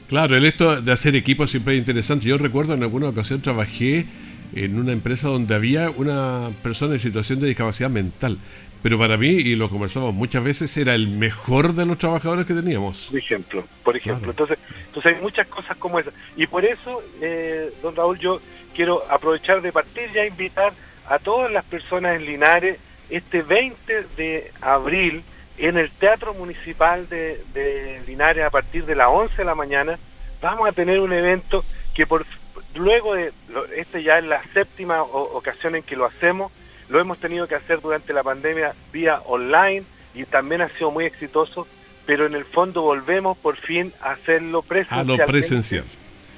Claro, 0.07 0.37
el 0.37 0.45
hecho 0.45 0.81
de 0.81 0.91
hacer 0.91 1.15
equipo 1.15 1.47
siempre 1.47 1.73
es 1.73 1.79
interesante. 1.79 2.27
Yo 2.27 2.37
recuerdo 2.37 2.73
en 2.73 2.83
alguna 2.83 3.09
ocasión 3.09 3.41
trabajé 3.41 4.05
en 4.55 4.79
una 4.79 4.93
empresa 4.93 5.27
donde 5.27 5.53
había 5.53 5.89
una 5.89 6.49
persona 6.63 6.93
en 6.93 7.01
situación 7.01 7.41
de 7.41 7.47
discapacidad 7.47 7.89
mental. 7.89 8.37
Pero 8.81 8.97
para 8.97 9.17
mí, 9.17 9.27
y 9.27 9.55
lo 9.55 9.69
conversamos 9.69 10.13
muchas 10.13 10.43
veces, 10.43 10.77
era 10.77 10.95
el 10.95 11.09
mejor 11.09 11.73
de 11.73 11.85
los 11.85 11.97
trabajadores 11.97 12.45
que 12.45 12.53
teníamos. 12.53 13.07
Por 13.07 13.19
ejemplo, 13.19 13.65
por 13.83 13.97
ejemplo. 13.97 14.29
Entonces, 14.29 14.57
entonces 14.85 15.15
hay 15.15 15.21
muchas 15.21 15.47
cosas 15.47 15.75
como 15.75 15.99
esa. 15.99 16.11
Y 16.37 16.47
por 16.47 16.63
eso, 16.63 17.03
eh, 17.21 17.73
don 17.81 17.95
Raúl, 17.95 18.17
yo 18.17 18.39
quiero 18.73 19.03
aprovechar 19.09 19.61
de 19.61 19.73
partir 19.73 20.09
ya 20.13 20.21
a 20.21 20.27
invitar 20.27 20.73
a 21.09 21.19
todas 21.19 21.51
las 21.51 21.65
personas 21.65 22.15
en 22.15 22.25
Linares 22.25 22.77
este 23.09 23.41
20 23.41 24.05
de 24.15 24.51
abril 24.61 25.23
en 25.57 25.77
el 25.77 25.89
Teatro 25.91 26.33
Municipal 26.33 27.07
de, 27.09 28.01
Linares 28.05 28.45
a 28.45 28.49
partir 28.49 28.85
de 28.85 28.95
las 28.95 29.07
11 29.07 29.35
de 29.35 29.45
la 29.45 29.55
mañana. 29.55 29.97
Vamos 30.41 30.69
a 30.69 30.71
tener 30.71 30.99
un 30.99 31.13
evento 31.13 31.63
que 31.95 32.05
por 32.05 32.25
luego 32.75 33.15
de, 33.15 33.33
este 33.75 34.03
ya 34.03 34.19
es 34.19 34.25
la 34.25 34.41
séptima 34.53 35.01
ocasión 35.01 35.75
en 35.75 35.83
que 35.83 35.95
lo 35.95 36.05
hacemos, 36.05 36.51
lo 36.89 36.99
hemos 36.99 37.19
tenido 37.19 37.47
que 37.47 37.55
hacer 37.55 37.81
durante 37.81 38.13
la 38.13 38.23
pandemia 38.23 38.75
vía 38.91 39.19
online 39.25 39.83
y 40.13 40.25
también 40.25 40.61
ha 40.61 40.69
sido 40.69 40.91
muy 40.91 41.05
exitoso, 41.05 41.67
pero 42.05 42.27
en 42.27 42.35
el 42.35 42.45
fondo 42.45 42.83
volvemos 42.83 43.37
por 43.37 43.57
fin 43.57 43.93
a 43.99 44.11
hacerlo 44.11 44.61
presencial. 44.61 44.99
A 44.99 45.03
lo 45.03 45.25
presencial. 45.25 45.85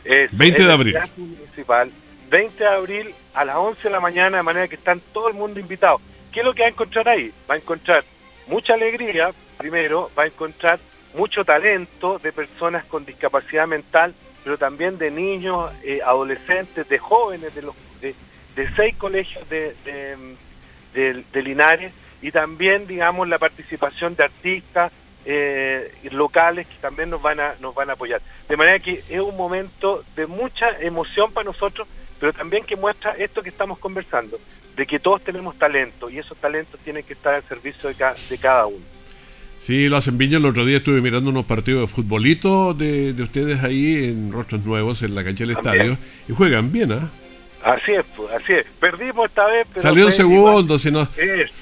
Es, 0.05 0.35
20 0.35 0.65
de 0.65 0.71
abril. 0.71 0.97
Municipal, 1.17 1.91
20 2.29 2.63
de 2.63 2.69
abril 2.69 3.09
a 3.33 3.43
las 3.43 3.57
11 3.57 3.83
de 3.83 3.89
la 3.89 3.99
mañana, 3.99 4.37
de 4.37 4.43
manera 4.43 4.67
que 4.67 4.75
están 4.75 5.01
todo 5.13 5.27
el 5.27 5.33
mundo 5.33 5.59
invitado. 5.59 5.99
¿Qué 6.31 6.39
es 6.39 6.45
lo 6.45 6.53
que 6.53 6.61
va 6.61 6.67
a 6.67 6.71
encontrar 6.71 7.09
ahí? 7.09 7.33
Va 7.49 7.55
a 7.55 7.57
encontrar 7.57 8.03
mucha 8.49 8.73
alegría, 8.73 9.31
primero, 9.57 10.11
va 10.17 10.23
a 10.23 10.27
encontrar 10.27 10.79
mucho 11.13 11.45
talento 11.45 12.19
de 12.19 12.31
personas 12.31 12.83
con 12.85 13.05
discapacidad 13.05 13.67
mental, 13.67 14.13
pero 14.43 14.57
también 14.57 14.97
de 14.97 15.11
niños, 15.11 15.71
eh, 15.83 16.01
adolescentes, 16.03 16.87
de 16.89 16.97
jóvenes, 16.97 17.53
de 17.55 17.61
los 17.61 17.75
de, 18.01 18.15
seis 18.75 18.93
colegios 18.97 19.47
de, 19.49 19.73
de, 20.93 21.41
Linares, 21.41 21.93
y 22.21 22.31
también, 22.31 22.87
digamos, 22.87 23.29
la 23.29 23.37
participación 23.37 24.15
de 24.15 24.25
artistas 24.25 24.91
eh, 25.25 25.93
locales 26.11 26.67
que 26.67 26.75
también 26.81 27.09
nos 27.09 27.21
van 27.21 27.39
a 27.39 27.53
nos 27.61 27.73
van 27.73 27.89
a 27.89 27.93
apoyar. 27.93 28.21
De 28.49 28.57
manera 28.57 28.79
que 28.79 28.93
es 28.93 29.21
un 29.21 29.37
momento 29.37 30.03
de 30.15 30.27
mucha 30.27 30.77
emoción 30.81 31.31
para 31.31 31.45
nosotros, 31.45 31.87
pero 32.19 32.33
también 32.33 32.65
que 32.65 32.75
muestra 32.75 33.11
esto 33.11 33.41
que 33.41 33.49
estamos 33.49 33.79
conversando, 33.79 34.37
de 34.75 34.85
que 34.85 34.99
todos 34.99 35.21
tenemos 35.23 35.57
talento 35.57 36.09
y 36.09 36.19
esos 36.19 36.37
talentos 36.37 36.79
tienen 36.83 37.03
que 37.03 37.13
estar 37.13 37.33
al 37.33 37.43
servicio 37.43 37.89
de, 37.89 37.95
de 38.29 38.37
cada 38.37 38.65
uno. 38.65 38.83
Sí, 39.57 39.89
lo 39.89 39.97
hacen 39.97 40.17
bien. 40.17 40.33
El 40.33 40.45
otro 40.45 40.65
día 40.65 40.77
estuve 40.77 41.01
mirando 41.01 41.29
unos 41.29 41.45
partidos 41.45 41.81
de 41.81 41.93
futbolito 41.93 42.73
de, 42.73 43.13
de 43.13 43.23
ustedes 43.23 43.61
ahí 43.61 44.05
en 44.05 44.31
Rostros 44.31 44.65
Nuevos, 44.65 45.01
en 45.01 45.13
la 45.15 45.23
cancha 45.23 45.43
del 45.43 45.57
estadio, 45.57 45.97
y 46.29 46.33
juegan 46.33 46.71
bien, 46.71 46.93
¿ah? 46.93 47.09
Así 47.63 47.91
es, 47.91 48.05
pues, 48.15 48.31
así 48.31 48.53
es. 48.53 48.65
Perdimos 48.79 49.25
esta 49.25 49.45
vez, 49.47 49.67
pero. 49.67 49.81
Salieron 49.81 50.11
segundos, 50.11 50.85
no. 50.85 51.07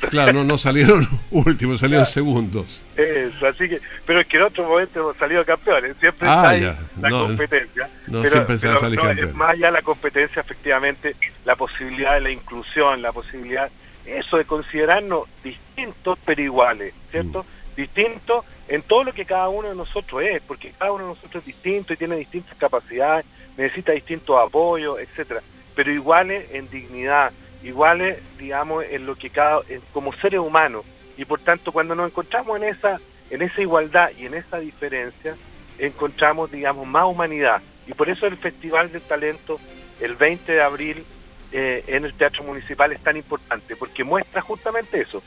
Claro, 0.09 0.33
no, 0.33 0.43
no 0.43 0.57
salieron 0.57 1.07
últimos, 1.31 1.79
salieron 1.79 2.05
segundos. 2.05 2.83
Eso, 2.95 3.47
así 3.47 3.67
que. 3.67 3.81
Pero 4.05 4.21
es 4.21 4.27
que 4.27 4.37
en 4.37 4.43
otro 4.43 4.67
momento 4.67 4.99
hemos 4.99 5.17
salido 5.17 5.43
campeones. 5.43 5.95
Siempre 5.99 6.27
ah, 6.29 6.55
está 6.55 6.77
la 7.01 7.09
competencia. 7.09 7.89
No, 8.07 8.23
siempre 8.23 8.59
se 8.59 8.67
pero, 8.67 9.13
no, 9.13 9.33
más 9.33 9.51
allá 9.51 9.71
la 9.71 9.81
competencia, 9.81 10.41
efectivamente, 10.41 11.15
la 11.45 11.55
posibilidad 11.55 12.13
de 12.13 12.21
la 12.21 12.31
inclusión, 12.31 13.01
la 13.01 13.11
posibilidad. 13.11 13.69
Eso 14.05 14.37
de 14.37 14.45
considerarnos 14.45 15.27
distintos, 15.43 16.17
pero 16.23 16.41
iguales, 16.41 16.93
¿cierto? 17.11 17.43
Mm. 17.43 17.75
Distintos 17.75 18.45
en 18.69 18.81
todo 18.81 19.03
lo 19.03 19.13
que 19.13 19.25
cada 19.25 19.49
uno 19.49 19.69
de 19.69 19.75
nosotros 19.75 20.23
es, 20.23 20.41
porque 20.43 20.71
cada 20.77 20.91
uno 20.93 21.03
de 21.03 21.09
nosotros 21.15 21.41
es 21.41 21.47
distinto 21.47 21.93
y 21.93 21.97
tiene 21.97 22.15
distintas 22.15 22.55
capacidades, 22.57 23.25
necesita 23.57 23.91
distintos 23.91 24.37
apoyos, 24.39 24.99
etcétera 24.99 25.41
pero 25.77 25.91
iguales 25.91 26.47
en 26.53 26.67
dignidad, 26.71 27.31
iguales, 27.61 28.17
digamos, 28.39 28.83
en 28.89 29.05
lo 29.05 29.15
que 29.15 29.29
cada, 29.29 29.61
como 29.93 30.11
seres 30.13 30.39
humanos. 30.39 30.83
Y 31.17 31.25
por 31.25 31.39
tanto, 31.39 31.71
cuando 31.71 31.93
nos 31.93 32.09
encontramos 32.09 32.57
en 32.57 32.63
esa, 32.63 32.99
en 33.29 33.43
esa 33.43 33.61
igualdad 33.61 34.09
y 34.17 34.25
en 34.25 34.33
esa 34.33 34.57
diferencia, 34.57 35.35
encontramos, 35.77 36.51
digamos, 36.51 36.87
más 36.87 37.05
humanidad. 37.05 37.61
Y 37.85 37.93
por 37.93 38.09
eso 38.09 38.25
el 38.25 38.37
Festival 38.37 38.91
del 38.91 39.03
Talento, 39.03 39.59
el 40.01 40.15
20 40.15 40.51
de 40.51 40.61
abril, 40.63 41.05
eh, 41.51 41.83
en 41.85 42.05
el 42.05 42.13
Teatro 42.15 42.43
Municipal 42.43 42.91
es 42.91 42.99
tan 43.01 43.15
importante, 43.15 43.75
porque 43.75 44.03
muestra 44.03 44.41
justamente 44.41 44.99
eso, 44.99 45.21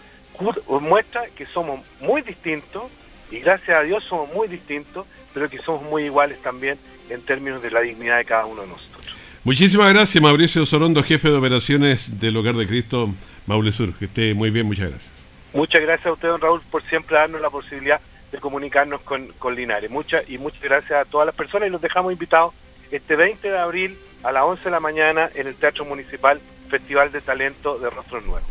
muestra 0.80 1.26
que 1.28 1.47
somos 1.47 1.80
muy 2.00 2.23
distintos, 2.23 2.90
y 3.30 3.38
gracias 3.38 3.78
a 3.78 3.83
Dios 3.83 4.02
somos 4.02 4.35
muy 4.35 4.49
distintos, 4.49 5.07
pero 5.33 5.49
que 5.49 5.59
somos 5.59 5.83
muy 5.83 6.07
iguales 6.07 6.42
también 6.42 6.76
en 7.09 7.23
términos 7.23 7.62
de 7.62 7.71
la 7.71 7.83
dignidad 7.83 8.19
de 8.19 8.25
cada 8.25 8.47
uno 8.47 8.62
de 8.62 8.69
nosotros. 8.69 9.00
Muchísimas 9.42 9.92
gracias, 9.92 10.23
Mauricio 10.23 10.66
Sorondo, 10.66 11.02
jefe 11.02 11.30
de 11.30 11.37
operaciones 11.37 12.20
del 12.20 12.37
Hogar 12.37 12.56
de 12.56 12.66
Cristo 12.66 13.14
Maule 13.47 13.73
Sur. 13.73 13.94
Que 13.94 14.04
esté 14.04 14.35
muy 14.35 14.50
bien, 14.50 14.66
muchas 14.66 14.90
gracias. 14.90 15.28
Muchas 15.54 15.80
gracias 15.80 16.06
a 16.06 16.12
usted, 16.12 16.28
don 16.28 16.40
Raúl, 16.40 16.61
por 16.70 16.82
siempre 16.88 17.16
darnos 17.16 17.40
la 17.40 17.50
posibilidad 17.50 18.00
de 18.30 18.38
comunicarnos 18.38 19.00
con, 19.00 19.28
con 19.38 19.54
Linares. 19.54 19.90
Muchas 19.90 20.28
y 20.28 20.38
muchas 20.38 20.62
gracias 20.62 20.92
a 20.92 21.04
todas 21.04 21.26
las 21.26 21.35
personas 21.35 21.68
y 21.68 21.73
los 21.73 21.80
dejamos 21.80 22.12
invitados 22.12 22.54
este 22.90 23.16
20 23.16 23.49
de 23.49 23.59
abril 23.59 23.99
a 24.23 24.32
las 24.32 24.43
11 24.43 24.64
de 24.64 24.71
la 24.71 24.80
mañana 24.80 25.30
en 25.34 25.47
el 25.47 25.54
Teatro 25.54 25.84
Municipal 25.84 26.41
Festival 26.69 27.10
de 27.10 27.21
Talento 27.21 27.78
de 27.78 27.91
Rostros 27.91 28.25
Nuevos. 28.25 28.49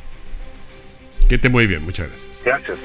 Que 1.27 1.35
esté 1.35 1.49
muy 1.49 1.67
bien, 1.67 1.83
muchas 1.83 2.09
gracias. 2.09 2.41
Gracias. 2.43 2.77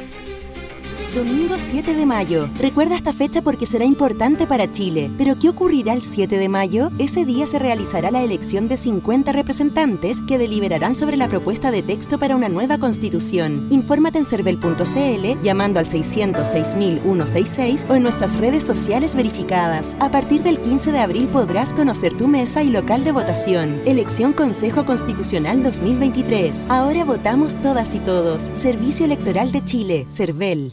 Domingo 1.14 1.54
7 1.56 1.94
de 1.94 2.04
mayo. 2.06 2.48
Recuerda 2.58 2.96
esta 2.96 3.12
fecha 3.12 3.40
porque 3.40 3.66
será 3.66 3.84
importante 3.84 4.48
para 4.48 4.72
Chile. 4.72 5.12
¿Pero 5.16 5.38
qué 5.38 5.48
ocurrirá 5.48 5.92
el 5.92 6.02
7 6.02 6.38
de 6.38 6.48
mayo? 6.48 6.90
Ese 6.98 7.24
día 7.24 7.46
se 7.46 7.60
realizará 7.60 8.10
la 8.10 8.22
elección 8.22 8.66
de 8.66 8.76
50 8.76 9.30
representantes 9.30 10.20
que 10.20 10.38
deliberarán 10.38 10.96
sobre 10.96 11.16
la 11.16 11.28
propuesta 11.28 11.70
de 11.70 11.84
texto 11.84 12.18
para 12.18 12.34
una 12.34 12.48
nueva 12.48 12.78
constitución. 12.78 13.68
Infórmate 13.70 14.18
en 14.18 14.24
cervel.cl 14.24 15.40
llamando 15.40 15.78
al 15.78 15.86
606.166 15.86 17.88
o 17.88 17.94
en 17.94 18.02
nuestras 18.02 18.36
redes 18.36 18.64
sociales 18.64 19.14
verificadas. 19.14 19.96
A 20.00 20.10
partir 20.10 20.42
del 20.42 20.60
15 20.60 20.90
de 20.90 20.98
abril 20.98 21.28
podrás 21.28 21.72
conocer 21.74 22.16
tu 22.16 22.26
mesa 22.26 22.64
y 22.64 22.70
local 22.70 23.04
de 23.04 23.12
votación. 23.12 23.82
Elección 23.86 24.32
Consejo 24.32 24.84
Constitucional 24.84 25.62
2023. 25.62 26.66
Ahora 26.68 27.04
votamos 27.04 27.54
todas 27.62 27.94
y 27.94 28.00
todos. 28.00 28.50
Servicio 28.54 29.06
Electoral 29.06 29.52
de 29.52 29.64
Chile, 29.64 30.06
CERVEL. 30.08 30.72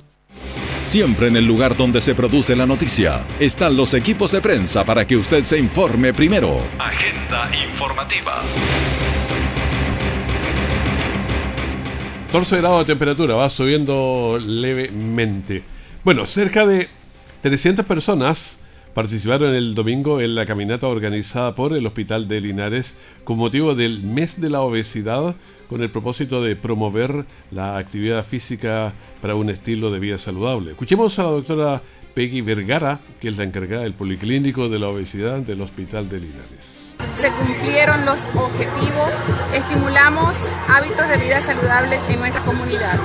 Siempre 0.81 1.27
en 1.27 1.37
el 1.37 1.45
lugar 1.45 1.77
donde 1.77 2.01
se 2.01 2.15
produce 2.15 2.55
la 2.55 2.65
noticia 2.65 3.25
están 3.39 3.77
los 3.77 3.93
equipos 3.93 4.31
de 4.31 4.41
prensa 4.41 4.83
para 4.83 5.05
que 5.05 5.15
usted 5.15 5.43
se 5.43 5.57
informe 5.57 6.11
primero. 6.11 6.57
Agenda 6.79 7.49
informativa. 7.69 8.41
14 12.27 12.57
grados 12.57 12.79
de 12.79 12.85
temperatura, 12.85 13.35
va 13.35 13.49
subiendo 13.49 14.39
levemente. 14.41 15.63
Bueno, 16.03 16.25
cerca 16.25 16.65
de 16.65 16.89
300 17.41 17.85
personas 17.85 18.61
participaron 18.93 19.53
el 19.53 19.75
domingo 19.75 20.19
en 20.19 20.35
la 20.35 20.45
caminata 20.45 20.87
organizada 20.87 21.55
por 21.55 21.77
el 21.77 21.85
Hospital 21.85 22.27
de 22.27 22.41
Linares 22.41 22.97
con 23.23 23.37
motivo 23.37 23.75
del 23.75 24.01
mes 24.03 24.41
de 24.41 24.49
la 24.49 24.61
obesidad 24.61 25.35
con 25.71 25.81
el 25.81 25.89
propósito 25.89 26.43
de 26.43 26.57
promover 26.57 27.25
la 27.49 27.77
actividad 27.77 28.25
física 28.25 28.91
para 29.21 29.35
un 29.35 29.49
estilo 29.49 29.89
de 29.89 29.99
vida 29.99 30.17
saludable. 30.17 30.71
Escuchemos 30.71 31.17
a 31.17 31.23
la 31.23 31.29
doctora 31.29 31.81
Peggy 32.13 32.41
Vergara, 32.41 32.99
que 33.21 33.29
es 33.29 33.37
la 33.37 33.45
encargada 33.45 33.83
del 33.83 33.93
Policlínico 33.93 34.67
de 34.67 34.79
la 34.79 34.89
Obesidad 34.89 35.39
del 35.39 35.61
Hospital 35.61 36.09
de 36.09 36.19
Linares. 36.19 36.91
Se 37.15 37.31
cumplieron 37.31 38.03
los 38.03 38.19
objetivos, 38.35 39.11
estimulamos 39.55 40.35
hábitos 40.67 41.07
de 41.07 41.17
vida 41.19 41.39
saludable 41.39 41.97
en 42.09 42.19
nuestra 42.19 42.41
comunidad. 42.41 42.99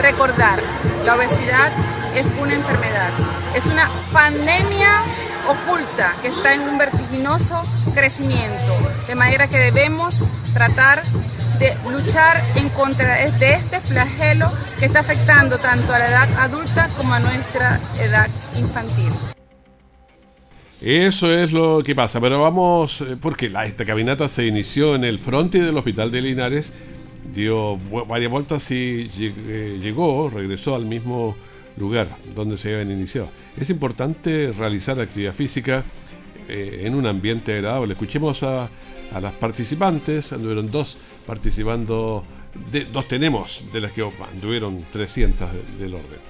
Recordar, 0.00 0.60
la 1.04 1.16
obesidad 1.16 1.72
es 2.14 2.28
una 2.40 2.54
enfermedad, 2.54 3.10
es 3.56 3.66
una 3.66 3.88
pandemia 4.12 5.02
oculta 5.48 6.14
que 6.22 6.28
está 6.28 6.54
en 6.54 6.68
un 6.68 6.78
vertiginoso 6.78 7.60
crecimiento, 7.94 8.78
de 9.08 9.16
manera 9.16 9.48
que 9.48 9.58
debemos 9.58 10.22
tratar 10.54 11.02
de 11.58 11.74
luchar 11.90 12.42
en 12.56 12.68
contra 12.70 13.16
de 13.16 13.54
este 13.54 13.80
flagelo 13.80 14.50
que 14.78 14.86
está 14.86 15.00
afectando 15.00 15.58
tanto 15.58 15.92
a 15.92 15.98
la 15.98 16.06
edad 16.06 16.28
adulta 16.38 16.88
como 16.96 17.14
a 17.14 17.20
nuestra 17.20 17.78
edad 18.00 18.28
infantil. 18.58 19.12
Eso 20.80 21.32
es 21.32 21.52
lo 21.52 21.80
que 21.84 21.94
pasa, 21.94 22.20
pero 22.20 22.40
vamos, 22.40 23.02
eh, 23.02 23.16
porque 23.20 23.48
la, 23.48 23.66
esta 23.66 23.84
caminata 23.84 24.28
se 24.28 24.46
inició 24.46 24.96
en 24.96 25.04
el 25.04 25.20
fronte 25.20 25.62
del 25.62 25.76
Hospital 25.76 26.10
de 26.10 26.20
Linares, 26.20 26.72
dio 27.32 27.76
varias 28.08 28.32
vueltas 28.32 28.68
y 28.72 29.08
eh, 29.16 29.78
llegó, 29.80 30.28
regresó 30.28 30.74
al 30.74 30.86
mismo 30.86 31.36
lugar 31.76 32.08
donde 32.34 32.58
se 32.58 32.72
habían 32.72 32.90
iniciado. 32.90 33.30
Es 33.56 33.70
importante 33.70 34.52
realizar 34.52 34.98
actividad 34.98 35.32
física 35.32 35.84
eh, 36.48 36.82
en 36.84 36.96
un 36.96 37.06
ambiente 37.06 37.54
agradable. 37.54 37.92
Escuchemos 37.92 38.42
a, 38.42 38.68
a 39.12 39.20
las 39.20 39.32
participantes, 39.34 40.32
anduvieron 40.32 40.68
dos 40.68 40.98
participando, 41.26 42.24
de, 42.70 42.84
dos 42.86 43.08
tenemos, 43.08 43.62
de 43.72 43.80
las 43.80 43.92
que 43.92 44.02
anduvieron 44.32 44.84
300 44.90 45.50
del 45.78 45.94
orden. 45.94 46.20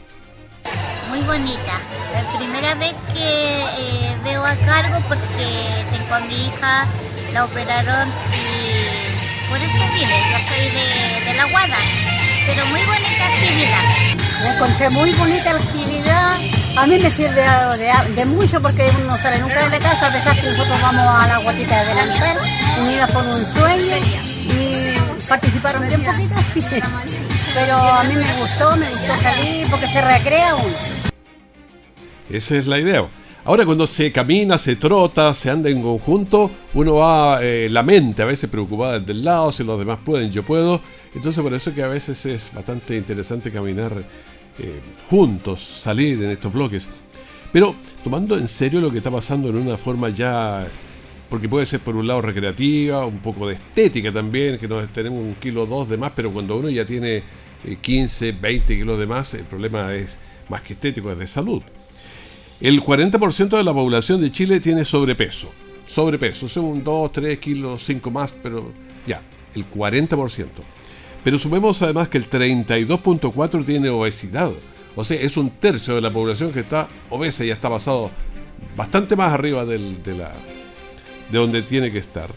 Muy 1.11 1.20
bonita, 1.22 1.81
la 2.12 2.38
primera 2.38 2.74
vez 2.76 2.94
que 3.12 3.20
eh, 3.20 4.16
veo 4.24 4.44
a 4.44 4.55
cargo 4.57 4.98
porque 5.09 5.46
tengo 5.90 6.14
a 6.14 6.20
mi 6.20 6.46
hija, 6.46 6.87
la 7.35 7.44
operaron 7.44 8.09
y 8.09 9.48
por 9.48 9.59
eso 9.59 9.85
vine, 9.92 10.16
yo 10.31 10.38
soy 10.48 10.64
de, 10.70 11.31
de 11.31 11.37
la 11.37 11.44
Guada, 11.46 11.76
pero 12.46 12.64
muy 12.66 12.81
bonita 12.81 13.26
actividad. 13.26 14.12
Me 14.42 14.48
encontré 14.48 14.88
muy 14.90 15.12
bonita 15.12 15.52
la 15.52 15.59
actividad. 15.59 16.31
A 16.78 16.87
mí 16.87 16.98
me 16.98 17.11
sirve 17.11 17.44
de, 18.16 18.24
mucho 18.26 18.61
porque 18.61 18.90
uno 18.96 19.11
no 19.11 19.16
sale 19.16 19.38
nunca 19.38 19.62
de 19.62 19.70
la 19.70 19.78
casa, 19.78 20.07
a 20.07 20.11
pesar 20.11 20.35
que 20.35 20.46
nosotros 20.46 20.81
vamos 20.81 21.02
a 21.02 21.26
la 21.28 21.38
guatita 21.38 21.81
de 21.81 21.88
delantal, 21.88 22.37
unidas 22.81 23.11
por 23.11 23.24
un 23.24 23.33
sueño 23.33 23.96
y 23.98 24.71
participaron 25.29 25.83
un 25.83 25.90
poquito. 25.90 26.35
Pero 27.55 27.77
a 27.77 28.03
mí 28.05 28.14
me 28.14 28.40
gustó, 28.40 28.77
me 28.77 28.88
gustó 28.88 29.16
salir 29.18 29.66
porque 29.70 29.88
se 29.88 30.01
recrea 30.01 30.55
uno. 30.55 30.77
Esa 32.31 32.57
es 32.57 32.66
la 32.66 32.79
idea. 32.79 33.09
Ahora 33.44 33.66
cuando 33.66 33.88
se 33.88 34.12
camina, 34.12 34.57
se 34.57 34.77
trota, 34.77 35.35
se 35.35 35.51
anda 35.51 35.68
en 35.68 35.83
conjunto, 35.83 36.48
uno 36.75 36.94
va 36.94 37.40
eh, 37.42 37.68
la 37.68 37.83
mente 37.83 38.22
a 38.22 38.25
veces 38.25 38.48
preocupada 38.48 39.01
del 39.01 39.25
lado, 39.25 39.51
si 39.51 39.64
los 39.64 39.79
demás 39.81 39.98
pueden, 40.05 40.31
yo 40.31 40.44
puedo. 40.44 40.81
Entonces 41.12 41.42
por 41.42 41.53
eso 41.53 41.75
que 41.75 41.83
a 41.83 41.88
veces 41.88 42.25
es 42.25 42.53
bastante 42.55 42.96
interesante 42.96 43.51
caminar 43.51 44.05
eh, 44.59 44.81
juntos, 45.11 45.61
salir 45.61 46.22
en 46.22 46.31
estos 46.31 46.53
bloques. 46.53 46.88
Pero 47.53 47.75
tomando 48.05 48.38
en 48.38 48.46
serio 48.46 48.81
lo 48.81 48.92
que 48.92 48.98
está 48.98 49.11
pasando 49.11 49.48
en 49.48 49.57
una 49.57 49.77
forma 49.77 50.09
ya, 50.09 50.64
porque 51.33 51.49
puede 51.49 51.64
ser 51.64 51.81
por 51.81 51.97
un 51.97 52.07
lado 52.07 52.21
recreativa, 52.21 53.07
un 53.07 53.21
poco 53.21 53.49
de 53.49 53.55
estética 53.55 54.12
también, 54.12 54.59
que 54.59 54.68
nos 54.68 54.87
tenemos 54.92 55.18
un 55.18 55.35
kilo 55.37 55.62
o 55.62 55.66
dos 55.66 55.88
de 55.88 55.97
más, 55.97 56.12
pero 56.14 56.31
cuando 56.31 56.59
uno 56.59 56.68
ya 56.68 56.85
tiene 56.85 57.23
15, 57.81 58.29
eh, 58.29 58.37
20 58.38 58.77
kilos 58.77 58.99
de 58.99 59.07
más, 59.07 59.33
el 59.33 59.45
problema 59.45 59.95
es 59.95 60.18
más 60.51 60.61
que 60.61 60.75
estético, 60.75 61.11
es 61.11 61.18
de 61.18 61.27
salud. 61.27 61.62
El 62.61 62.83
40% 62.83 63.57
de 63.57 63.64
la 63.64 63.73
población 63.73 64.21
de 64.21 64.31
Chile 64.31 64.61
tiene 64.61 64.85
sobrepeso. 64.85 65.51
Sobrepeso, 65.87 66.51
son 66.51 66.85
2, 66.85 67.12
3 67.12 67.38
kilos, 67.38 67.83
5 67.83 68.11
más, 68.11 68.35
pero 68.42 68.71
ya, 69.07 69.23
el 69.55 69.71
40%. 69.71 70.49
Pero 71.25 71.38
sumemos 71.38 71.81
además 71.81 72.11
que 72.11 72.18
el 72.18 72.29
32.4 72.29 73.64
tiene 73.64 73.88
obesidad. 73.88 74.53
O 74.95 75.03
sea, 75.03 75.18
es 75.18 75.38
un 75.38 75.49
tercio 75.49 75.95
de 75.95 76.03
la 76.03 76.12
población 76.12 76.53
que 76.53 76.61
está 76.61 76.90
obesa 77.09 77.42
y 77.42 77.47
ya 77.47 77.55
está 77.55 77.71
pasado 77.71 78.11
bastante 78.77 79.16
más 79.16 79.33
arriba 79.33 79.64
del, 79.64 80.03
de, 80.03 80.14
la, 80.14 80.31
de 81.30 81.38
donde 81.38 81.62
tiene 81.62 81.90
que 81.90 81.98
estar. 81.98 82.30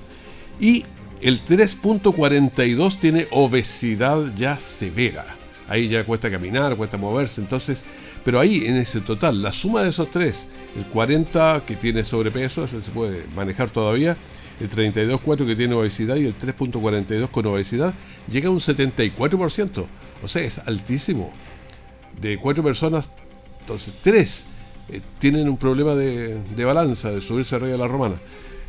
Y 0.60 0.86
el 1.22 1.44
3.42 1.44 3.00
tiene 3.00 3.28
obesidad 3.32 4.34
ya 4.36 4.60
severa. 4.60 5.26
Ahí 5.68 5.88
ya 5.88 6.04
cuesta 6.04 6.30
caminar, 6.30 6.76
cuesta 6.76 6.98
moverse. 6.98 7.42
Entonces, 7.42 7.86
pero 8.24 8.40
ahí 8.40 8.66
en 8.66 8.76
ese 8.78 9.02
total, 9.02 9.42
la 9.42 9.52
suma 9.52 9.84
de 9.84 9.90
esos 9.90 10.10
tres, 10.12 10.50
el 10.76 10.86
40 10.86 11.64
que 11.66 11.76
tiene 11.76 12.04
sobrepeso, 12.04 12.68
se 12.68 12.80
puede 12.92 13.26
manejar 13.36 13.70
todavía, 13.70 14.18
el 14.60 14.70
32,4 14.70 15.46
que 15.46 15.56
tiene 15.56 15.76
obesidad 15.76 16.16
y 16.16 16.26
el 16.26 16.38
3.42 16.38 17.30
con 17.30 17.46
obesidad, 17.46 17.94
llega 18.30 18.48
a 18.48 18.52
un 18.52 18.60
74%. 18.60 19.86
O 20.24 20.28
sea, 20.28 20.42
es 20.42 20.60
altísimo. 20.60 21.34
De 22.20 22.38
cuatro 22.38 22.64
personas, 22.64 23.10
entonces 23.60 23.94
tres 24.02 24.48
eh, 24.90 25.02
tienen 25.20 25.50
un 25.50 25.58
problema 25.58 25.94
de, 25.96 26.42
de, 26.56 26.66
balanza, 26.66 27.12
de 27.12 27.22
subirse 27.22 27.56
arriba 27.56 27.74
de 27.74 27.78
la 27.78 27.88
romana. 27.88 28.16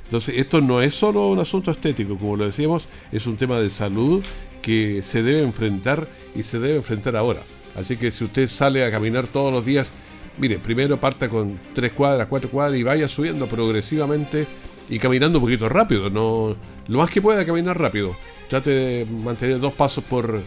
Entonces, 0.06 0.38
esto 0.38 0.60
no 0.60 0.80
es 0.80 0.94
solo 0.94 1.28
un 1.28 1.40
asunto 1.40 1.70
estético, 1.70 2.16
como 2.16 2.36
lo 2.36 2.46
decíamos, 2.46 2.88
es 3.10 3.26
un 3.26 3.36
tema 3.36 3.58
de 3.58 3.68
salud 3.68 4.24
que 4.62 5.02
se 5.02 5.22
debe 5.22 5.42
enfrentar 5.42 6.08
y 6.34 6.44
se 6.44 6.60
debe 6.60 6.76
enfrentar 6.76 7.16
ahora. 7.16 7.42
Así 7.76 7.96
que 7.96 8.10
si 8.10 8.24
usted 8.24 8.48
sale 8.48 8.84
a 8.84 8.90
caminar 8.90 9.26
todos 9.26 9.52
los 9.52 9.64
días, 9.64 9.92
mire, 10.38 10.58
primero 10.58 10.98
parta 10.98 11.28
con 11.28 11.60
tres 11.74 11.92
cuadras, 11.92 12.28
cuatro 12.28 12.50
cuadras 12.50 12.78
y 12.78 12.84
vaya 12.84 13.08
subiendo 13.08 13.46
progresivamente 13.48 14.46
y 14.88 14.98
caminando 14.98 15.38
un 15.38 15.44
poquito 15.44 15.68
rápido. 15.68 16.08
No, 16.08 16.56
lo 16.86 16.98
más 16.98 17.10
que 17.10 17.20
pueda 17.20 17.44
caminar 17.44 17.78
rápido. 17.78 18.16
Trate 18.48 18.70
de 18.70 19.04
mantener 19.06 19.58
dos 19.58 19.72
pasos 19.72 20.04
por, 20.04 20.40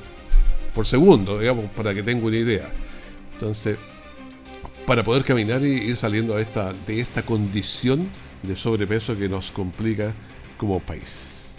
por 0.73 0.85
segundo, 0.85 1.37
digamos, 1.37 1.69
para 1.71 1.93
que 1.93 2.01
tenga 2.01 2.25
una 2.25 2.37
idea. 2.37 2.71
Entonces, 3.33 3.77
para 4.85 5.03
poder 5.03 5.23
caminar 5.23 5.63
y 5.63 5.73
ir 5.73 5.97
saliendo 5.97 6.35
a 6.35 6.41
esta, 6.41 6.73
de 6.87 6.99
esta 6.99 7.21
condición 7.21 8.07
de 8.43 8.55
sobrepeso 8.55 9.17
que 9.17 9.29
nos 9.29 9.51
complica 9.51 10.13
como 10.57 10.79
país. 10.79 11.55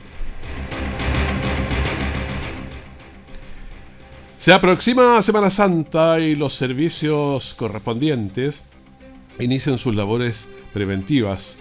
Se 4.38 4.54
aproxima 4.54 5.20
Semana 5.20 5.50
Santa 5.50 6.18
y 6.18 6.34
los 6.34 6.54
servicios 6.54 7.54
correspondientes 7.54 8.62
inician 9.38 9.76
sus 9.76 9.94
labores 9.94 10.48
preventivas. 10.72 11.56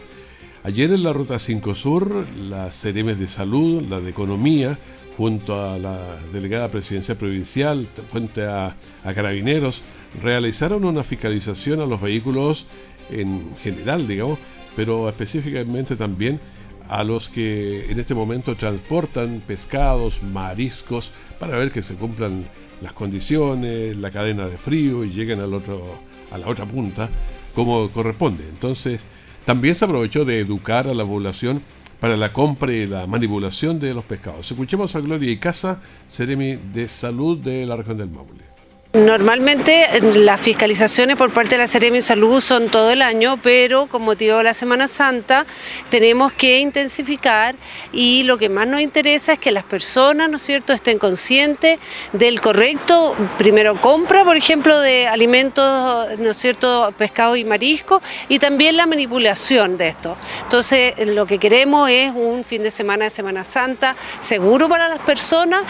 Ayer 0.63 0.91
en 0.91 1.03
la 1.03 1.11
Ruta 1.11 1.39
5 1.39 1.75
Sur, 1.75 2.25
las 2.37 2.81
CRM 2.81 3.17
de 3.17 3.27
Salud, 3.27 3.83
la 3.89 3.99
de 3.99 4.09
Economía, 4.09 4.79
junto 5.17 5.61
a 5.61 5.77
la 5.77 5.99
delegada 6.31 6.69
presidencial 6.69 7.17
provincial, 7.17 7.87
frente 8.09 8.45
a, 8.45 8.75
a 9.03 9.13
Carabineros, 9.13 9.83
realizaron 10.21 10.85
una 10.85 11.03
fiscalización 11.03 11.81
a 11.81 11.85
los 11.85 11.99
vehículos 11.99 12.65
en 13.09 13.55
general, 13.57 14.07
digamos, 14.07 14.39
pero 14.75 15.09
específicamente 15.09 15.95
también 15.95 16.39
a 16.87 17.03
los 17.03 17.29
que 17.29 17.89
en 17.91 17.99
este 17.99 18.15
momento 18.15 18.55
transportan 18.55 19.41
pescados, 19.45 20.23
mariscos, 20.23 21.11
para 21.39 21.57
ver 21.57 21.71
que 21.71 21.83
se 21.83 21.95
cumplan 21.95 22.49
las 22.81 22.93
condiciones, 22.93 23.95
la 23.97 24.11
cadena 24.11 24.47
de 24.47 24.57
frío 24.57 25.05
y 25.05 25.11
lleguen 25.11 25.39
al 25.39 25.53
otro, 25.53 25.99
a 26.31 26.37
la 26.37 26.47
otra 26.47 26.65
punta 26.65 27.09
como 27.53 27.89
corresponde. 27.89 28.43
Entonces, 28.49 29.01
también 29.45 29.75
se 29.75 29.85
aprovechó 29.85 30.25
de 30.25 30.39
educar 30.39 30.87
a 30.87 30.93
la 30.93 31.05
población 31.05 31.61
para 31.99 32.15
la 32.15 32.31
compra 32.31 32.71
y 32.71 32.87
la 32.87 33.05
manipulación 33.07 33.79
de 33.79 33.93
los 33.93 34.05
pescados. 34.05 34.49
Escuchemos 34.49 34.95
a 34.95 35.01
Gloria 35.01 35.31
y 35.31 35.37
Casa, 35.37 35.81
Seremi 36.07 36.55
de 36.55 36.87
Salud 36.87 37.37
de 37.37 37.65
la 37.65 37.75
región 37.75 37.97
del 37.97 38.09
Maule. 38.09 38.48
Normalmente 38.93 39.87
las 40.15 40.41
fiscalizaciones 40.41 41.15
por 41.15 41.31
parte 41.31 41.51
de 41.51 41.59
la 41.59 41.67
Seremi 41.67 42.01
Salud 42.01 42.41
son 42.41 42.71
todo 42.71 42.89
el 42.89 43.03
año, 43.03 43.39
pero 43.39 43.85
con 43.85 44.01
motivo 44.01 44.37
de 44.39 44.45
la 44.45 44.55
Semana 44.55 44.87
Santa 44.87 45.45
tenemos 45.91 46.33
que 46.33 46.57
intensificar 46.59 47.55
y 47.91 48.23
lo 48.23 48.39
que 48.39 48.49
más 48.49 48.67
nos 48.67 48.81
interesa 48.81 49.33
es 49.33 49.39
que 49.39 49.51
las 49.51 49.63
personas, 49.63 50.27
¿no 50.27 50.37
es 50.37 50.41
cierto?, 50.41 50.73
estén 50.73 50.97
conscientes 50.97 51.77
del 52.13 52.41
correcto, 52.41 53.15
primero 53.37 53.79
compra, 53.79 54.25
por 54.25 54.35
ejemplo, 54.35 54.79
de 54.79 55.07
alimentos, 55.07 56.17
¿no 56.17 56.31
es 56.31 56.37
cierto?, 56.37 56.91
pescado 56.97 57.35
y 57.35 57.45
marisco 57.45 58.01
y 58.27 58.39
también 58.39 58.75
la 58.75 58.87
manipulación 58.87 59.77
de 59.77 59.89
esto. 59.89 60.17
Entonces, 60.41 60.95
lo 61.05 61.27
que 61.27 61.37
queremos 61.37 61.91
es 61.91 62.11
un 62.15 62.43
fin 62.43 62.63
de 62.63 62.71
semana 62.71 63.03
de 63.03 63.11
Semana 63.11 63.43
Santa 63.43 63.95
seguro 64.19 64.67
para 64.67 64.89
las 64.89 64.99
personas. 65.01 65.61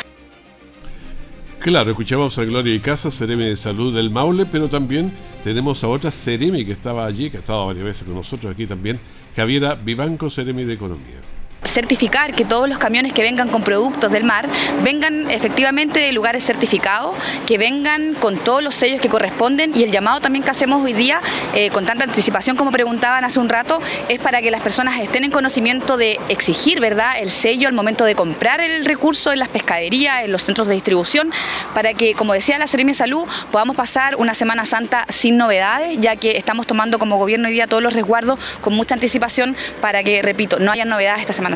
Claro, 1.59 1.89
escuchamos 1.89 2.37
a 2.37 2.45
Gloria 2.45 2.73
y 2.73 2.79
Casa, 2.79 3.11
Ceremi 3.11 3.43
de 3.43 3.57
Salud 3.57 3.93
del 3.93 4.09
Maule, 4.09 4.45
pero 4.45 4.69
también 4.69 5.11
tenemos 5.43 5.83
a 5.83 5.89
otra 5.89 6.09
Ceremi 6.09 6.63
que 6.63 6.71
estaba 6.71 7.05
allí, 7.05 7.29
que 7.29 7.35
ha 7.35 7.39
estado 7.41 7.65
varias 7.65 7.83
veces 7.83 8.03
con 8.03 8.15
nosotros 8.15 8.53
aquí 8.53 8.65
también, 8.65 8.97
Javiera 9.35 9.75
Vivanco, 9.75 10.29
Ceremi 10.29 10.63
de 10.63 10.75
Economía 10.75 11.19
certificar 11.63 12.33
que 12.33 12.45
todos 12.45 12.69
los 12.69 12.77
camiones 12.77 13.13
que 13.13 13.21
vengan 13.21 13.49
con 13.49 13.63
productos 13.63 14.11
del 14.11 14.23
mar 14.23 14.47
vengan 14.83 15.29
efectivamente 15.29 15.99
de 15.99 16.11
lugares 16.11 16.43
certificados, 16.43 17.15
que 17.45 17.57
vengan 17.57 18.13
con 18.15 18.37
todos 18.37 18.63
los 18.63 18.75
sellos 18.75 19.01
que 19.01 19.09
corresponden 19.09 19.73
y 19.75 19.83
el 19.83 19.91
llamado 19.91 20.21
también 20.21 20.43
que 20.43 20.51
hacemos 20.51 20.83
hoy 20.83 20.93
día 20.93 21.21
eh, 21.53 21.69
con 21.69 21.85
tanta 21.85 22.05
anticipación 22.05 22.55
como 22.55 22.71
preguntaban 22.71 23.23
hace 23.23 23.39
un 23.39 23.49
rato 23.49 23.81
es 24.07 24.19
para 24.19 24.41
que 24.41 24.51
las 24.51 24.61
personas 24.61 24.99
estén 24.99 25.23
en 25.23 25.31
conocimiento 25.31 25.97
de 25.97 26.19
exigir 26.29 26.79
verdad 26.79 27.11
el 27.19 27.31
sello 27.31 27.67
al 27.67 27.73
momento 27.73 28.05
de 28.05 28.15
comprar 28.15 28.61
el 28.61 28.85
recurso 28.85 29.31
en 29.31 29.39
las 29.39 29.49
pescaderías, 29.49 30.23
en 30.23 30.31
los 30.31 30.43
centros 30.43 30.67
de 30.67 30.73
distribución, 30.73 31.31
para 31.73 31.93
que 31.93 32.13
como 32.13 32.33
decía 32.33 32.57
la 32.57 32.67
Seremi 32.67 32.93
Salud 32.93 33.25
podamos 33.51 33.75
pasar 33.75 34.15
una 34.15 34.33
Semana 34.33 34.65
Santa 34.65 35.05
sin 35.09 35.37
novedades, 35.37 35.97
ya 35.99 36.15
que 36.15 36.37
estamos 36.37 36.67
tomando 36.67 36.99
como 36.99 37.17
gobierno 37.17 37.47
hoy 37.47 37.53
día 37.53 37.67
todos 37.67 37.83
los 37.83 37.93
resguardos 37.93 38.39
con 38.61 38.73
mucha 38.73 38.95
anticipación 38.95 39.55
para 39.81 40.03
que, 40.03 40.21
repito, 40.21 40.59
no 40.59 40.71
haya 40.71 40.85
novedades 40.85 41.21
esta 41.21 41.33
Semana 41.33 41.48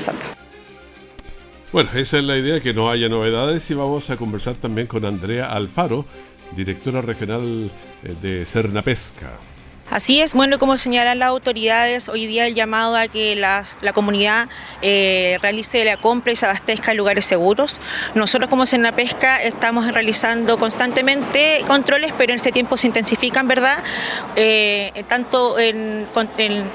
Bueno, 1.72 1.90
esa 1.96 2.20
es 2.20 2.24
la 2.24 2.38
idea, 2.38 2.60
que 2.60 2.74
no 2.74 2.92
haya 2.92 3.10
novedades 3.10 3.70
y 3.72 3.74
vamos 3.74 4.10
a 4.10 4.18
conversar 4.18 4.56
también 4.56 4.86
con 4.86 5.06
Andrea 5.06 5.52
Alfaro, 5.52 6.06
directora 6.56 7.02
regional 7.02 7.72
eh, 8.04 8.16
de 8.22 8.46
Cernapesca. 8.46 9.32
Así 9.94 10.22
es, 10.22 10.34
bueno, 10.34 10.58
como 10.58 10.80
señalan 10.80 11.20
las 11.20 11.30
autoridades, 11.30 12.10
hoy 12.10 12.26
día 12.26 12.48
el 12.48 12.56
llamado 12.56 12.96
a 12.96 13.08
que 13.08 13.36
la 13.36 13.94
comunidad 13.94 14.50
eh, 14.82 15.38
realice 15.40 15.86
la 15.86 15.98
compra 15.98 16.34
y 16.34 16.36
se 16.36 16.48
abastezca 16.48 16.90
en 16.90 16.98
lugares 16.98 17.28
seguros. 17.28 17.80
Nosotros 18.16 18.50
como 18.50 18.64
Pesca 18.96 19.40
estamos 19.40 19.94
realizando 19.94 20.58
constantemente 20.58 21.64
controles, 21.68 22.12
pero 22.18 22.34
en 22.34 22.38
este 22.38 22.52
tiempo 22.52 22.76
se 22.76 22.88
intensifican, 22.88 23.48
¿verdad? 23.48 23.84
Eh, 24.36 25.04
tanto 25.08 25.60
en, 25.60 26.08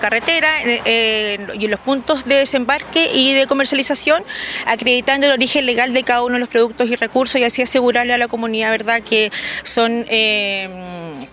carretera 0.00 0.50
y 0.64 1.64
en 1.64 1.70
los 1.72 1.81
puntos 1.81 2.24
de 2.24 2.37
desembarque 2.37 3.11
y 3.12 3.33
de 3.33 3.48
comercialización, 3.48 4.22
acreditando 4.64 5.26
el 5.26 5.33
origen 5.33 5.66
legal 5.66 5.92
de 5.92 6.04
cada 6.04 6.22
uno 6.22 6.35
de 6.35 6.40
los 6.40 6.48
productos 6.48 6.88
y 6.88 6.94
recursos 6.94 7.40
y 7.40 7.42
así 7.42 7.62
asegurarle 7.62 8.14
a 8.14 8.18
la 8.18 8.28
comunidad, 8.28 8.70
¿verdad?, 8.70 9.02
que 9.02 9.33
son... 9.64 10.07
Eh, 10.09 11.26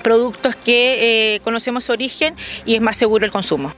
productos 0.00 0.56
que 0.56 1.34
eh, 1.34 1.40
conocemos 1.40 1.84
su 1.84 1.92
origen 1.92 2.34
y 2.64 2.74
es 2.74 2.80
más 2.80 2.96
seguro 2.96 3.24
el 3.24 3.32
consumo. 3.32 3.72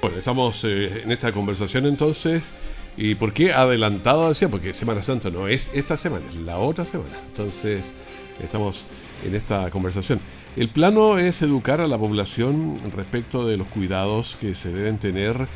Bueno, 0.00 0.18
estamos 0.18 0.62
eh, 0.64 1.02
en 1.02 1.12
esta 1.12 1.32
conversación 1.32 1.86
entonces. 1.86 2.54
¿Y 2.96 3.16
por 3.16 3.32
qué 3.32 3.52
adelantado? 3.52 4.28
Decía, 4.28 4.48
porque 4.48 4.72
Semana 4.72 5.02
Santa 5.02 5.30
no 5.30 5.48
es 5.48 5.70
esta 5.74 5.96
semana, 5.96 6.26
es 6.28 6.36
la 6.36 6.58
otra 6.58 6.86
semana. 6.86 7.16
Entonces, 7.26 7.92
estamos 8.40 8.84
en 9.26 9.34
esta 9.34 9.70
conversación. 9.70 10.20
El 10.56 10.68
plano 10.68 11.18
es 11.18 11.42
educar 11.42 11.80
a 11.80 11.88
la 11.88 11.98
población 11.98 12.78
respecto 12.94 13.46
de 13.46 13.56
los 13.56 13.66
cuidados 13.68 14.36
que 14.40 14.54
se 14.54 14.72
deben 14.72 14.98
tener 14.98 15.48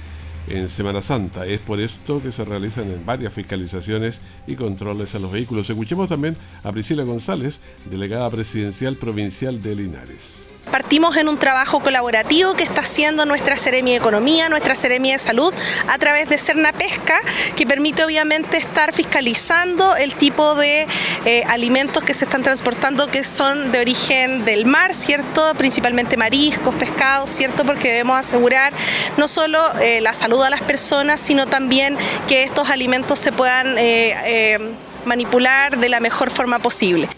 en 0.50 0.68
Semana 0.68 1.02
Santa. 1.02 1.46
Es 1.46 1.60
por 1.60 1.80
esto 1.80 2.22
que 2.22 2.32
se 2.32 2.44
realizan 2.44 3.02
varias 3.04 3.32
fiscalizaciones 3.32 4.20
y 4.46 4.54
controles 4.54 5.14
a 5.14 5.18
los 5.18 5.32
vehículos. 5.32 5.68
Escuchemos 5.68 6.08
también 6.08 6.36
a 6.62 6.72
Priscila 6.72 7.02
González, 7.02 7.60
delegada 7.90 8.30
presidencial 8.30 8.96
provincial 8.96 9.62
de 9.62 9.74
Linares. 9.74 10.48
Partimos 10.70 11.16
en 11.16 11.28
un 11.28 11.38
trabajo 11.38 11.80
colaborativo 11.80 12.54
que 12.54 12.64
está 12.64 12.82
haciendo 12.82 13.24
nuestra 13.24 13.56
Seremi 13.56 13.92
de 13.92 13.96
Economía, 13.96 14.48
nuestra 14.48 14.74
Seremi 14.74 15.12
de 15.12 15.18
Salud, 15.18 15.52
a 15.86 15.98
través 15.98 16.28
de 16.28 16.36
Cerna 16.36 16.72
Pesca, 16.72 17.20
que 17.56 17.66
permite 17.66 18.04
obviamente 18.04 18.58
estar 18.58 18.92
fiscalizando 18.92 19.96
el 19.96 20.14
tipo 20.14 20.54
de 20.54 20.86
eh, 21.24 21.42
alimentos 21.48 22.04
que 22.04 22.12
se 22.12 22.26
están 22.26 22.42
transportando 22.42 23.06
que 23.06 23.24
son 23.24 23.72
de 23.72 23.80
origen 23.80 24.44
del 24.44 24.66
mar, 24.66 24.94
¿cierto? 24.94 25.54
Principalmente 25.56 26.16
mariscos, 26.16 26.74
pescados, 26.74 27.30
¿cierto? 27.30 27.64
Porque 27.64 27.88
debemos 27.88 28.18
asegurar 28.18 28.72
no 29.16 29.26
solo 29.26 29.58
eh, 29.80 30.00
la 30.00 30.12
salud 30.12 30.42
a 30.42 30.50
las 30.50 30.62
personas, 30.62 31.20
sino 31.20 31.46
también 31.46 31.96
que 32.28 32.42
estos 32.42 32.68
alimentos 32.70 33.18
se 33.18 33.32
puedan 33.32 33.76
eh, 33.78 34.58
manipular 35.06 35.78
de 35.78 35.88
la 35.88 36.00
mejor 36.00 36.30
forma 36.30 36.58
posible. 36.58 37.08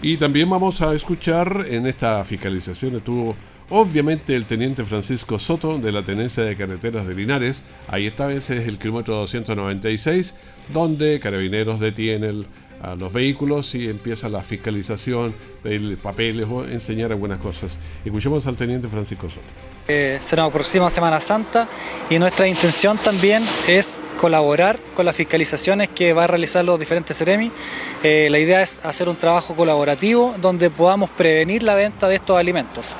Y 0.00 0.16
también 0.16 0.48
vamos 0.48 0.80
a 0.80 0.94
escuchar 0.94 1.66
en 1.68 1.86
esta 1.86 2.24
fiscalización 2.24 2.96
estuvo 2.96 3.34
obviamente 3.68 4.36
el 4.36 4.46
teniente 4.46 4.84
Francisco 4.84 5.40
Soto 5.40 5.78
de 5.78 5.90
la 5.90 6.04
Tenencia 6.04 6.44
de 6.44 6.56
Carreteras 6.56 7.06
de 7.06 7.14
Linares. 7.14 7.64
Ahí 7.88 8.06
está, 8.06 8.32
ese 8.32 8.58
es 8.58 8.68
el 8.68 8.78
kilómetro 8.78 9.16
296, 9.16 10.34
donde 10.72 11.18
Carabineros 11.18 11.80
detiene 11.80 12.44
a 12.80 12.94
los 12.94 13.12
vehículos 13.12 13.74
y 13.74 13.88
empieza 13.88 14.28
la 14.28 14.42
fiscalización, 14.42 15.34
pedir 15.64 15.98
papeles 15.98 16.46
o 16.48 16.64
enseñar 16.64 17.10
algunas 17.10 17.40
cosas. 17.40 17.76
Escuchemos 18.04 18.46
al 18.46 18.56
teniente 18.56 18.86
Francisco 18.88 19.28
Soto. 19.28 19.46
Eh, 19.88 20.18
se 20.20 20.36
nos 20.36 20.48
aproxima 20.48 20.88
Semana 20.90 21.20
Santa 21.20 21.68
y 22.08 22.18
nuestra 22.18 22.46
intención 22.46 22.98
también 22.98 23.42
es 23.66 24.00
colaborar 24.18 24.78
con 24.94 25.06
las 25.06 25.16
fiscalizaciones 25.16 25.88
que 25.88 26.12
va 26.12 26.24
a 26.24 26.26
realizar 26.26 26.62
los 26.62 26.78
diferentes 26.78 27.16
CEREMI. 27.16 27.50
Eh, 28.02 28.28
la 28.30 28.38
idea 28.38 28.60
es 28.60 28.84
hacer 28.84 29.08
un 29.08 29.16
trabajo 29.16 29.54
colaborativo 29.54 30.34
donde 30.42 30.68
podamos 30.68 31.08
prevenir 31.08 31.62
la 31.62 31.74
venta 31.74 32.08
de 32.08 32.16
estos 32.16 32.36
alimentos. 32.36 32.96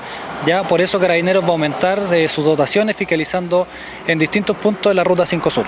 Ya 0.46 0.62
por 0.62 0.81
eso 0.81 0.98
Carabineros 0.98 1.42
va 1.44 1.48
a 1.48 1.52
aumentar 1.52 2.00
eh, 2.14 2.26
sus 2.28 2.46
dotaciones 2.46 2.96
fiscalizando 2.96 3.66
en 4.07 4.18
distintos 4.18 4.57
puntos 4.57 4.90
de 4.90 4.94
la 4.94 5.04
Ruta 5.04 5.26
5 5.26 5.50
Sur. 5.50 5.66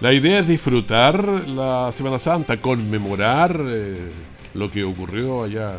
La 0.00 0.12
idea 0.12 0.40
es 0.40 0.48
disfrutar 0.48 1.24
la 1.48 1.90
Semana 1.92 2.18
Santa, 2.18 2.60
conmemorar 2.60 3.58
lo 4.52 4.70
que 4.70 4.84
ocurrió 4.84 5.44
allá 5.44 5.76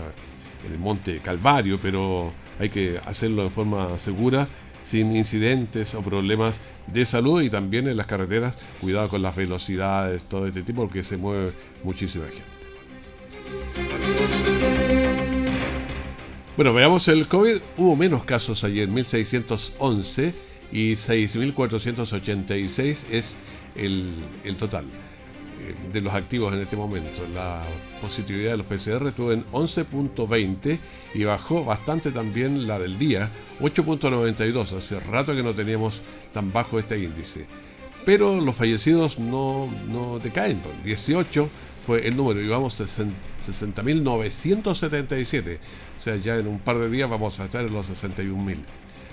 en 0.65 0.71
el 0.71 0.79
Monte 0.79 1.19
Calvario, 1.19 1.77
pero 1.79 2.33
hay 2.59 2.69
que 2.69 2.99
hacerlo 3.05 3.43
de 3.43 3.49
forma 3.49 3.99
segura, 3.99 4.47
sin 4.85 5.15
incidentes 5.15 5.95
o 5.95 6.01
problemas 6.01 6.59
de 6.87 7.05
salud 7.05 7.41
y 7.41 7.49
también 7.49 7.87
en 7.87 7.95
las 7.97 8.05
carreteras, 8.05 8.55
cuidado 8.79 9.09
con 9.09 9.23
las 9.23 9.35
velocidades, 9.35 10.23
todo 10.23 10.47
este 10.47 10.61
tipo, 10.61 10.83
porque 10.83 11.03
se 11.03 11.17
mueve 11.17 11.51
muchísima 11.83 12.25
gente. 12.25 12.43
Bueno, 16.55 16.73
veamos 16.73 17.07
el 17.07 17.27
COVID. 17.27 17.57
Hubo 17.77 17.95
menos 17.95 18.23
casos 18.23 18.63
ayer, 18.63 18.87
1611 18.87 20.35
y 20.71 20.93
6.486 20.93 23.05
es 23.11 23.39
el, 23.75 24.13
el 24.43 24.55
total. 24.55 24.85
Eh, 25.65 25.73
de 25.91 26.01
los 26.01 26.13
activos 26.13 26.53
en 26.53 26.61
este 26.61 26.75
momento. 26.75 27.25
La 27.33 27.63
positividad 28.05 28.51
de 28.51 28.57
los 28.57 28.67
PCR 28.67 29.07
estuvo 29.07 29.31
en 29.31 29.43
11.20 29.45 30.77
y 31.15 31.23
bajó 31.23 31.65
bastante 31.65 32.11
también 32.11 32.67
la 32.67 32.77
del 32.77 32.99
día, 32.99 33.31
8.92. 33.61 34.77
Hace 34.77 34.99
rato 34.99 35.35
que 35.35 35.41
no 35.41 35.55
teníamos 35.55 36.03
tan 36.31 36.53
bajo 36.53 36.77
este 36.77 36.99
índice. 36.99 37.47
Pero 38.05 38.39
los 38.39 38.55
fallecidos 38.55 39.17
no, 39.17 39.67
no 39.87 40.19
decaen, 40.19 40.61
18 40.83 41.41
pues, 41.41 41.51
fue 41.83 42.07
el 42.07 42.15
número 42.15 42.39
y 42.41 42.47
vamos 42.47 42.79
a 42.79 42.83
60.977. 42.85 45.57
O 45.97 46.01
sea, 46.01 46.15
ya 46.17 46.37
en 46.37 46.47
un 46.47 46.59
par 46.59 46.77
de 46.77 46.91
días 46.91 47.09
vamos 47.09 47.39
a 47.39 47.45
estar 47.45 47.65
en 47.65 47.73
los 47.73 47.89
61.000. 47.89 48.57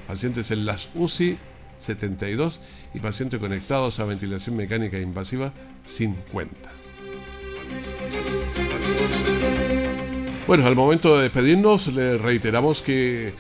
Pacientes 0.07 0.51
en 0.51 0.67
las 0.67 0.91
UCI 0.95 1.39
72 1.79 2.61
y 2.93 3.01
pacientes 3.01 3.41
conectados 3.41 4.01
a 4.01 4.05
ventilación 4.05 4.57
mecánica 4.57 4.99
invasiva 4.99 5.55
50. 5.87 6.72
Bueno, 10.47 10.67
al 10.67 10.77
momento 10.77 11.17
de 11.17 11.23
despedirnos, 11.23 11.87
le 11.89 12.19
reiteramos 12.19 12.83
que 12.83 13.33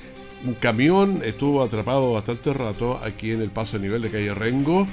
un 0.44 0.54
camión 0.54 1.20
estuvo 1.24 1.62
atrapado 1.62 2.12
bastante 2.12 2.52
rato 2.52 2.98
aquí 3.04 3.32
en 3.32 3.42
el 3.42 3.50
paso 3.50 3.76
a 3.76 3.80
nivel 3.80 4.02
de 4.02 4.10
calle 4.10 4.32
Rengo, 4.34 4.86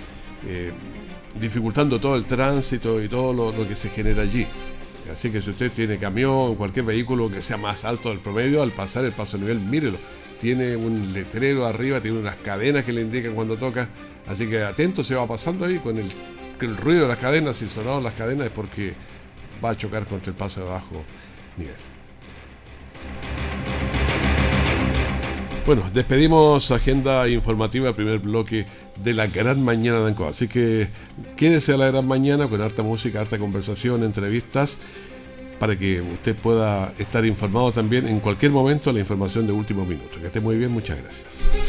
eh, 0.46 0.72
dificultando 1.40 2.00
todo 2.00 2.16
el 2.16 2.26
tránsito 2.26 3.02
y 3.02 3.08
todo 3.08 3.32
lo, 3.32 3.68
que 3.68 3.76
se 3.76 3.90
genera 3.90 4.24
allí. 4.24 4.46
Así 5.12 5.32
que 5.32 5.42
si 5.42 5.52
usted 5.52 5.72
tiene 5.72 5.98
camión, 5.98 6.56
cualquier 6.56 6.86
vehículo 6.86 7.32
que 7.32 7.42
sea 7.42 7.58
más 7.58 7.86
alto 7.86 8.10
del 8.10 8.20
promedio, 8.20 8.62
al 8.64 8.72
pasar 8.72 9.06
el 9.06 9.12
paso 9.12 9.38
a 9.38 9.40
nivel, 9.40 9.60
mírelo. 9.60 9.98
Tiene 10.42 10.76
un 10.76 11.14
letrero 11.14 11.66
arriba, 11.66 12.02
tiene 12.02 12.20
unas 12.20 12.36
cadenas 12.38 12.84
que 12.84 12.92
le 12.92 13.02
indican 13.02 13.34
cuando 13.34 13.58
toca. 13.58 13.88
Así 14.28 14.48
que 14.48 14.62
atento, 14.64 15.04
se 15.04 15.16
va 15.16 15.26
pasando 15.26 15.66
ahí 15.66 15.80
con 15.80 15.98
el 15.98 16.12
el 16.66 16.78
ruido 16.78 17.04
de 17.04 17.08
las 17.08 17.18
cadenas 17.18 17.62
y 17.62 17.70
sonaron 17.70 18.04
las 18.04 18.14
cadenas 18.14 18.48
es 18.48 18.54
porque 18.54 18.94
va 19.64 19.72
a 19.72 19.78
chocar 19.78 20.06
contra 20.06 20.32
el 20.32 20.38
paso 20.38 20.62
de 20.62 20.70
bajo 20.70 21.04
nivel. 21.58 21.76
Bueno, 25.66 25.84
despedimos 25.94 26.72
agenda 26.72 27.28
informativa, 27.30 27.94
primer 27.94 28.18
bloque 28.18 28.66
de 28.96 29.14
la 29.14 29.28
gran 29.28 29.64
mañana 29.64 30.00
de 30.00 30.08
Ancoa. 30.08 30.30
Así 30.30 30.48
que 30.48 30.88
quédese 31.36 31.74
a 31.74 31.78
la 31.78 31.88
gran 31.88 32.08
mañana 32.08 32.48
con 32.48 32.60
harta 32.60 32.82
música, 32.82 33.22
harta 33.22 33.38
conversación, 33.38 34.04
entrevistas, 34.04 34.80
para 35.60 35.78
que 35.78 36.02
usted 36.02 36.36
pueda 36.36 36.92
estar 36.98 37.24
informado 37.24 37.72
también 37.72 38.08
en 38.08 38.20
cualquier 38.20 38.52
momento 38.52 38.92
la 38.92 39.00
información 39.00 39.46
de 39.46 39.54
último 39.54 39.86
minuto. 39.86 40.20
Que 40.20 40.28
esté 40.28 40.40
muy 40.40 40.58
bien, 40.58 40.72
muchas 40.72 40.98
gracias. 41.04 41.69